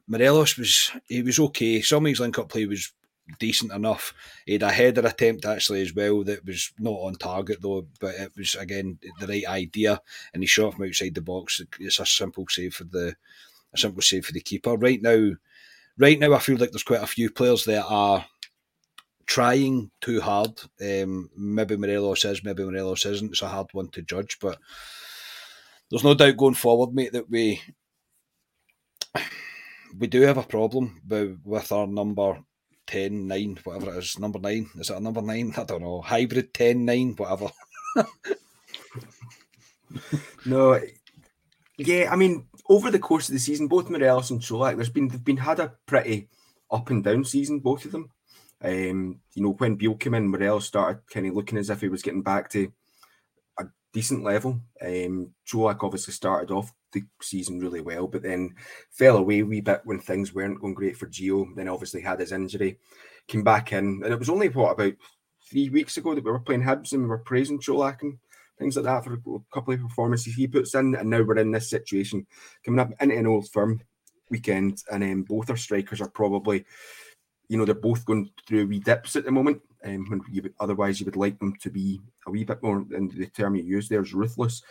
[0.08, 1.82] Morelos was he was okay.
[1.82, 2.92] Some of his link up play was
[3.40, 4.14] decent enough.
[4.46, 8.16] He had a header attempt actually as well that was not on target though, but
[8.16, 10.02] it was again the right idea,
[10.34, 11.62] and he shot from outside the box.
[11.80, 13.16] It's a simple save for the
[13.74, 14.76] a simple save for the keeper.
[14.76, 15.32] Right now,
[15.98, 18.26] right now I feel like there's quite a few players that are
[19.26, 20.62] trying too hard.
[20.82, 23.32] Um, maybe Morelos is, maybe Morelos isn't.
[23.32, 24.60] It's a hard one to judge, but
[25.90, 27.62] there's no doubt going forward, mate, that we
[29.98, 32.44] we do have a problem with our number
[32.94, 34.20] 10, 9, whatever it is.
[34.20, 34.70] Number 9.
[34.78, 35.54] Is it a number 9?
[35.58, 36.02] I don't know.
[36.02, 37.50] Hybrid 10, 9, whatever.
[40.46, 40.80] no.
[41.78, 45.08] Yeah, I mean, over the course of the season, both Morelos and Čolak, there's been
[45.08, 46.30] they've been had a pretty
[46.70, 48.12] up and down season, both of them.
[48.62, 51.90] Um, you know, when Beale came in, Morelos started kind of looking as if he
[51.90, 52.72] was getting back to
[53.58, 54.62] a decent level.
[54.80, 58.56] Um, Čolak obviously started off the season really well, but then
[58.92, 61.54] fell away a wee bit when things weren't going great for Gio.
[61.56, 62.80] Then obviously had his injury,
[63.28, 64.94] came back in, and it was only what about
[65.50, 68.18] three weeks ago that we were playing Hibs and we were praising Čolak and
[68.58, 71.52] things like that for a couple of performances he puts in, and now we're in
[71.52, 72.26] this situation
[72.64, 73.82] coming up into an old firm
[74.30, 76.66] weekend, and um, both our strikers are probably,
[77.50, 79.62] you know, they're both going through wee dips at the moment.
[79.86, 82.86] Um, when you would, otherwise you would like them to be a wee bit more,
[82.96, 84.62] and the term you use there is ruthless,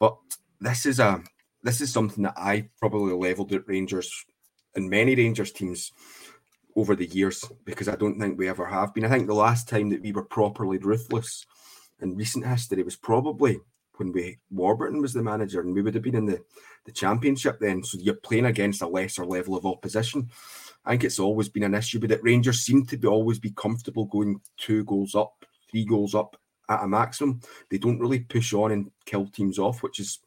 [0.00, 0.16] but
[0.60, 1.22] this is a
[1.62, 4.12] this is something that I probably leveled at Rangers
[4.74, 5.92] and many Rangers teams
[6.76, 9.04] over the years because I don't think we ever have been.
[9.04, 11.44] I think the last time that we were properly ruthless
[12.00, 13.60] in recent history was probably
[13.96, 16.42] when we Warburton was the manager and we would have been in the,
[16.84, 17.82] the championship then.
[17.82, 20.30] So you're playing against a lesser level of opposition.
[20.84, 23.50] I think it's always been an issue, but that Rangers seem to be always be
[23.50, 26.36] comfortable going two goals up, three goals up
[26.68, 27.40] at a maximum.
[27.70, 30.20] They don't really push on and kill teams off, which is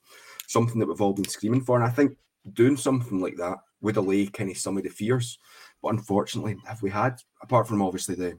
[0.49, 1.75] something that we've all been screaming for.
[1.75, 2.17] And I think
[2.53, 5.37] doing something like that would allay kind of some of the fears.
[5.81, 8.37] But unfortunately, have we had, apart from obviously the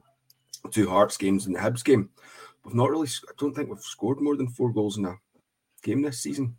[0.73, 2.11] two Hearts games and the Hibs game,
[2.65, 5.15] we've not really, I don't think we've scored more than four goals in a
[5.85, 6.57] game this season.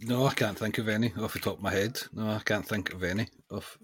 [0.00, 2.00] No, I can't think of any off the top of my head.
[2.14, 3.76] No, I can't think of any off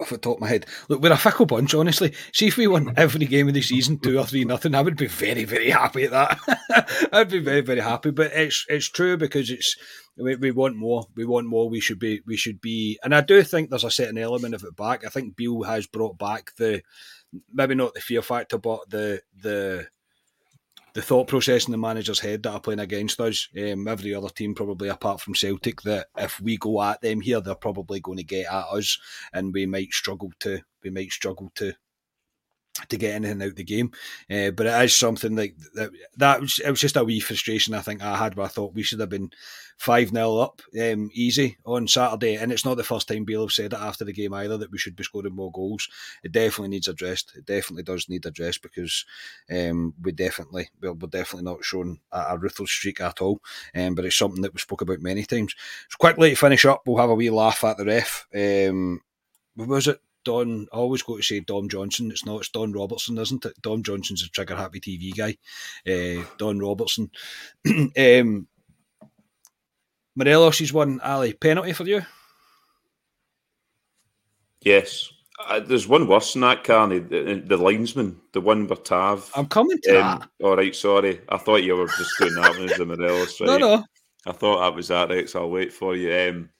[0.00, 0.66] off the top of my head.
[0.88, 2.14] Look, we're a fickle bunch, honestly.
[2.32, 4.96] See if we won every game of the season, two or three nothing, I would
[4.96, 7.08] be very, very happy at that.
[7.12, 8.10] I'd be very, very happy.
[8.10, 9.76] But it's it's true because it's
[10.16, 11.06] we, we want more.
[11.16, 11.68] We want more.
[11.68, 14.64] We should be we should be and I do think there's a certain element of
[14.64, 15.04] it back.
[15.04, 16.82] I think Beale has brought back the
[17.52, 19.88] maybe not the fear factor, but the the
[20.98, 23.48] the thought process in the manager's head that are playing against us.
[23.56, 27.40] Um, every other team, probably apart from Celtic, that if we go at them here,
[27.40, 28.98] they're probably going to get at us,
[29.32, 31.72] and we might struggle to we might struggle to
[32.88, 33.90] to get anything out the game.
[34.30, 35.90] Uh, but it is something like that.
[36.16, 38.74] That was it was just a wee frustration I think I had where I thought
[38.74, 39.30] we should have been
[39.78, 43.52] five 0 up um, easy on Saturday, and it's not the first time Beale have
[43.52, 45.88] said it after the game either that we should be scoring more goals.
[46.22, 47.32] It definitely needs addressed.
[47.36, 49.04] It definitely does need addressed because
[49.50, 53.40] um, we definitely well, we're definitely not showing a, a ruthless streak at all.
[53.74, 55.54] Um, but it's something that we spoke about many times.
[55.88, 58.26] So quickly to finish up, we'll have a wee laugh at the ref.
[58.34, 59.00] Um,
[59.56, 62.10] was it Don, I always go to say Dom Johnson.
[62.10, 63.62] It's not, it's Don Robertson, isn't it?
[63.62, 65.38] Dom Johnson's a trigger happy TV guy.
[65.90, 67.10] Uh, Don Robertson.
[67.98, 68.46] um,
[70.14, 71.32] Morelos is one, Ali.
[71.32, 72.02] Penalty for you?
[74.60, 75.10] Yes.
[75.46, 76.98] Uh, there's one worse than that, Carney.
[76.98, 79.30] The, the linesman, the one with Tav.
[79.34, 80.28] I'm coming to um, that.
[80.44, 81.22] All right, sorry.
[81.30, 83.40] I thought you were just doing that one as the Morelos.
[83.40, 83.46] Right?
[83.46, 83.84] No, no.
[84.26, 85.30] I thought that was that?
[85.30, 86.12] So I'll wait for you.
[86.14, 86.50] Um,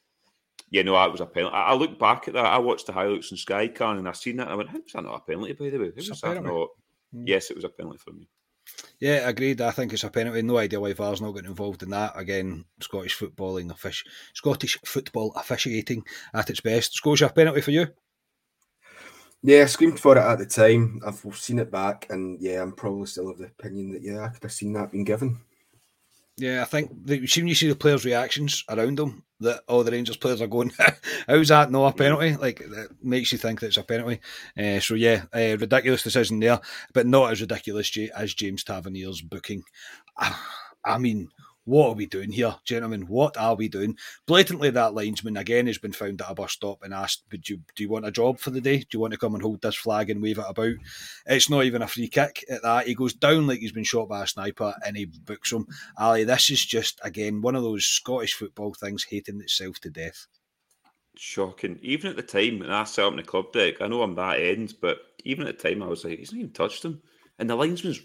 [0.70, 1.54] yeah, no, that was a penalty.
[1.54, 2.44] I, I look back at that.
[2.44, 4.44] I watched the highlights on Sky Can and I seen that.
[4.44, 6.42] And I went, "How was that not a penalty?" By the way, How was that
[6.42, 6.68] not?
[7.14, 7.24] Mm.
[7.26, 8.28] Yes, it was a penalty for me.
[9.00, 9.60] Yeah, agreed.
[9.60, 10.42] I think it's a penalty.
[10.42, 12.12] No idea why VAR's not getting involved in that.
[12.16, 14.04] Again, Scottish footballing offici-
[14.34, 16.04] Scottish football officiating
[16.34, 16.92] at its best.
[16.92, 17.86] Scotia penalty for you.
[19.42, 21.00] Yeah, I screamed for it at the time.
[21.06, 24.28] I've seen it back, and yeah, I'm probably still of the opinion that yeah, I
[24.28, 25.40] could have seen that being given.
[26.38, 29.90] Yeah, I think the, when you see the players' reactions around them, that all the
[29.90, 30.72] Rangers players are going,
[31.26, 34.20] "How's that not a penalty?" Like that makes you think that it's a penalty.
[34.56, 36.60] Uh, so yeah, uh, ridiculous decision there,
[36.94, 39.64] but not as ridiculous as James Tavernier's booking.
[40.16, 40.36] I,
[40.84, 41.28] I mean,
[41.68, 43.02] what are we doing here, gentlemen?
[43.02, 43.98] What are we doing?
[44.26, 47.58] Blatantly, that linesman again has been found at a bus stop and asked, "Would you
[47.76, 48.78] do you want a job for the day?
[48.78, 50.76] Do you want to come and hold this flag and wave it about?"
[51.26, 52.86] It's not even a free kick at that.
[52.86, 55.66] He goes down like he's been shot by a sniper and he books him.
[55.98, 60.26] Ali, this is just again one of those Scottish football things hating itself to death.
[61.16, 61.78] Shocking.
[61.82, 64.14] Even at the time, when I sat up in the club deck, I know I'm
[64.14, 67.02] that end, but even at the time, I was like, he's not even touched him.
[67.38, 68.00] And the linesman's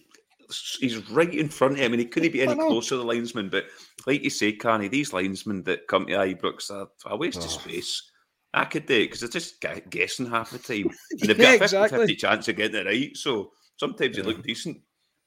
[0.80, 3.50] he's right in front of him, and he couldn't be any closer to the linesman.
[3.50, 3.66] But
[4.06, 7.46] like you say, Carney, these linesmen that come to Ibrox are a waste oh.
[7.46, 8.10] of space.
[8.54, 10.92] I could do it because they're just guessing half the time.
[11.20, 12.00] And they've yeah, got a 50, exactly.
[12.00, 13.18] 50 chance of getting it right.
[13.18, 14.24] So sometimes yeah.
[14.24, 14.80] they look decent.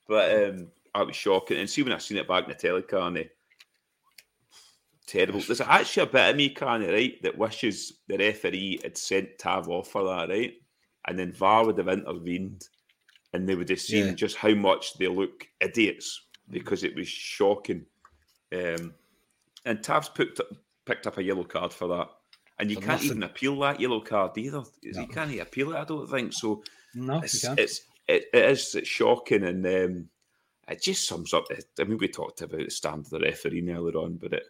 [0.09, 1.59] But um, I was shocking.
[1.59, 3.29] And see when I seen it back in the telly, Carney,
[5.07, 5.41] terrible.
[5.41, 9.69] There's actually a bit of me, Carney, right, that wishes the referee had sent Tav
[9.69, 10.55] off for that, right?
[11.09, 12.69] And then VAR would have intervened
[13.37, 14.13] and they would have seen yeah.
[14.13, 17.85] just how much they look idiots because it was shocking.
[18.53, 18.95] Um,
[19.65, 20.47] and Tav's picked up,
[20.87, 22.09] picked up a yellow card for that.
[22.59, 23.11] And you for can't nothing.
[23.11, 24.63] even appeal that yellow card either.
[24.83, 25.01] No.
[25.03, 26.33] You can't appeal it, I don't think.
[26.33, 26.63] So
[26.95, 30.09] no, it's, it's it, it is it's shocking and um,
[30.69, 31.45] it just sums up.
[31.79, 34.45] I mean, we talked about the standard of the referee earlier on, but it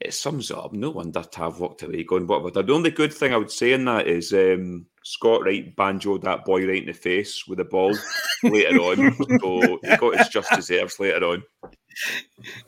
[0.00, 0.72] it sums it up.
[0.72, 2.52] No wonder Tav walked away going, what?
[2.52, 6.44] The only good thing I would say in that is um, Scott Wright banjoed that
[6.44, 7.96] boy right in the face with a ball
[8.42, 9.16] later on.
[9.40, 11.42] So he got his just deserves later on.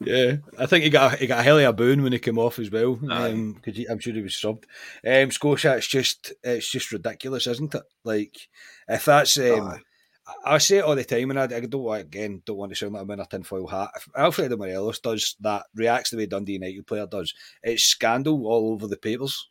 [0.00, 2.18] Yeah, I think he got a, he got a hell of a boon when he
[2.18, 2.94] came off as well.
[2.94, 3.60] Because um,
[3.90, 4.64] I'm sure he was subbed.
[5.06, 7.82] Um, Scotia, it's just it's just ridiculous, isn't it?
[8.04, 8.48] Like
[8.88, 9.82] if that's um,
[10.42, 12.76] I say it all the time, and I, I don't want again don't want to
[12.76, 13.90] sound like I'm in a tinfoil hat.
[13.96, 18.72] If Alfredo Morelos does that, reacts the way Dundee United player does, it's scandal all
[18.72, 19.50] over the papers.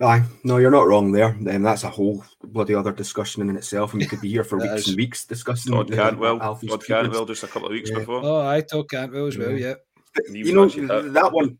[0.00, 1.28] Aye, no, you're not wrong there.
[1.28, 4.44] And um, that's a whole bloody other discussion in itself, and we could be here
[4.44, 4.88] for weeks is.
[4.88, 5.72] and weeks discussing.
[5.72, 8.00] Todd Cantwell, Todd Cantwell, just a couple of weeks yeah.
[8.00, 8.20] before.
[8.22, 9.52] Oh, I Todd Cantwell as well.
[9.52, 9.74] Yeah,
[10.30, 11.12] you know that.
[11.14, 11.58] that one.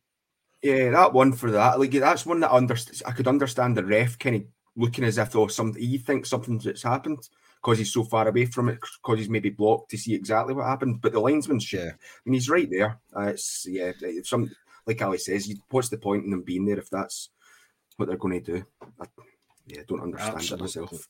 [0.62, 1.78] Yeah, that one for that.
[1.78, 2.76] Like that's one that under
[3.07, 4.45] I could understand the ref kind of
[4.76, 7.26] looking as if oh some he thinks something that's happened
[7.62, 10.66] because he's so far away from it because he's maybe blocked to see exactly what
[10.66, 11.01] happened.
[11.01, 11.80] But the linesman should.
[11.80, 11.91] Yeah.
[11.91, 12.99] I mean, he's right there.
[13.16, 14.51] Uh, it's yeah, it's some
[14.87, 15.53] like Ali says.
[15.70, 17.30] what's the point in them being there if that's
[17.97, 18.64] what they're going to do?
[19.01, 19.07] I,
[19.66, 20.57] yeah, don't understand Absolutely.
[20.57, 21.09] it myself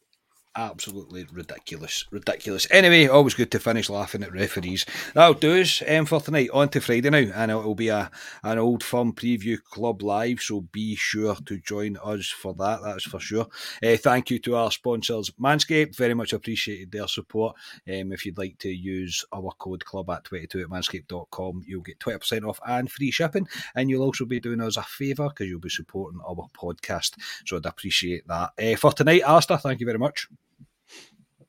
[0.57, 2.07] absolutely ridiculous.
[2.11, 2.67] Ridiculous.
[2.71, 4.87] Anyway, always good to finish laughing at referees.
[5.15, 6.51] That'll do us um, for tonight.
[6.53, 8.11] On to Friday now, and it'll be a
[8.43, 12.81] an old firm preview club live, so be sure to join us for that.
[12.83, 13.47] That's for sure.
[13.83, 15.97] Uh, thank you to our sponsors, Manscaped.
[15.97, 17.57] Very much appreciated their support.
[17.89, 21.99] Um, if you'd like to use our code club at 22 at manscaped.com, you'll get
[21.99, 23.49] 20% off and free shipping.
[23.75, 27.15] And you'll also be doing us a favour because you'll be supporting our podcast.
[27.45, 28.51] So I'd appreciate that.
[28.61, 30.29] Uh, for tonight, Alistair, thank you very much.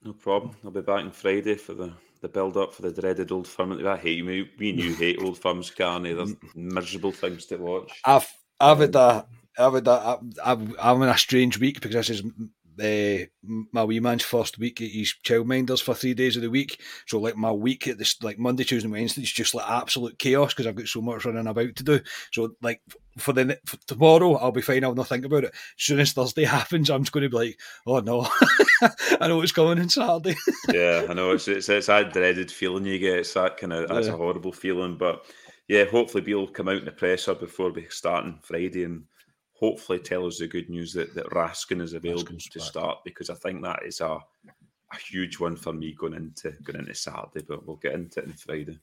[0.07, 0.55] No problem.
[0.63, 1.91] I'll be back on Friday for the,
[2.21, 3.85] the build up for the dreaded old firm.
[3.85, 4.49] I hate me.
[4.57, 6.13] We you hate old firms, Carney.
[6.13, 7.91] There's miserable things to watch.
[8.05, 9.25] I've I've had a
[9.57, 12.23] I've had a, I've, I'm in a strange week because this is
[12.79, 13.25] uh,
[13.71, 16.81] my wee man's first week at his childminders for three days of the week.
[17.07, 20.53] So like my week at this like Monday, Tuesday, Wednesday is just like absolute chaos
[20.53, 21.99] because I've got so much running about to do.
[22.31, 22.81] So like
[23.17, 24.83] for the for tomorrow, I'll be fine.
[24.83, 25.51] I'll not think about it.
[25.53, 28.27] As soon as Thursday happens, I'm just going to be like, oh no,
[29.21, 30.35] I know what's coming on Saturday.
[30.73, 33.19] yeah, I know it's, it's it's that dreaded feeling you get.
[33.19, 34.13] It's that kind of that's yeah.
[34.13, 35.25] a horrible feeling, but.
[35.69, 39.03] Yeah, hopefully Beale will come out in the presser before we start on Friday and
[39.59, 42.67] hopefully tell us the good news that, that Raskin is available Raskin's to back.
[42.67, 46.79] start because I think that is a, a huge one for me going into going
[46.79, 48.79] into Saturday, but we'll get into it on Friday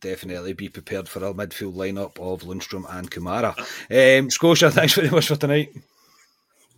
[0.00, 3.56] definitely be prepared for a midfield lineup of Lundstram and Kamara.
[3.90, 5.70] Um, Scotia, thanks very much for tonight.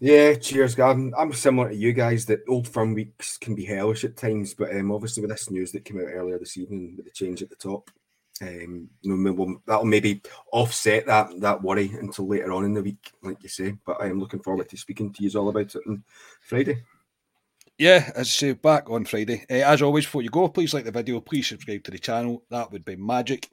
[0.00, 1.12] Yeah, cheers, Gavin.
[1.18, 4.70] I'm similar to you guys that old firm weeks can be hellish at times, but
[4.74, 7.50] um, obviously with this news that came out earlier this evening with the change at
[7.50, 7.90] the top,
[8.42, 10.22] um, know, that'll maybe
[10.52, 13.74] offset that that worry until later on in the week, like you say.
[13.84, 16.02] But I am looking forward to speaking to you all about it on
[16.40, 16.84] Friday.
[17.78, 19.46] Yeah, as I say, back on Friday.
[19.48, 22.42] Uh, as always, before you go, please like the video, please subscribe to the channel.
[22.50, 23.48] That would be magic.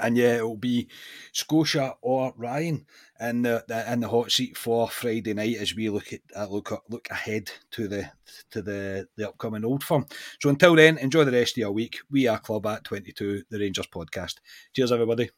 [0.00, 0.88] And yeah, it'll be
[1.32, 2.86] Scotia or Ryan
[3.20, 6.48] in the, the in the hot seat for Friday night as we look at uh,
[6.48, 8.10] look look ahead to the
[8.50, 10.06] to the the upcoming Old Firm.
[10.40, 11.98] So until then, enjoy the rest of your week.
[12.10, 14.36] We are Club at Twenty Two, the Rangers podcast.
[14.74, 15.30] Cheers, everybody.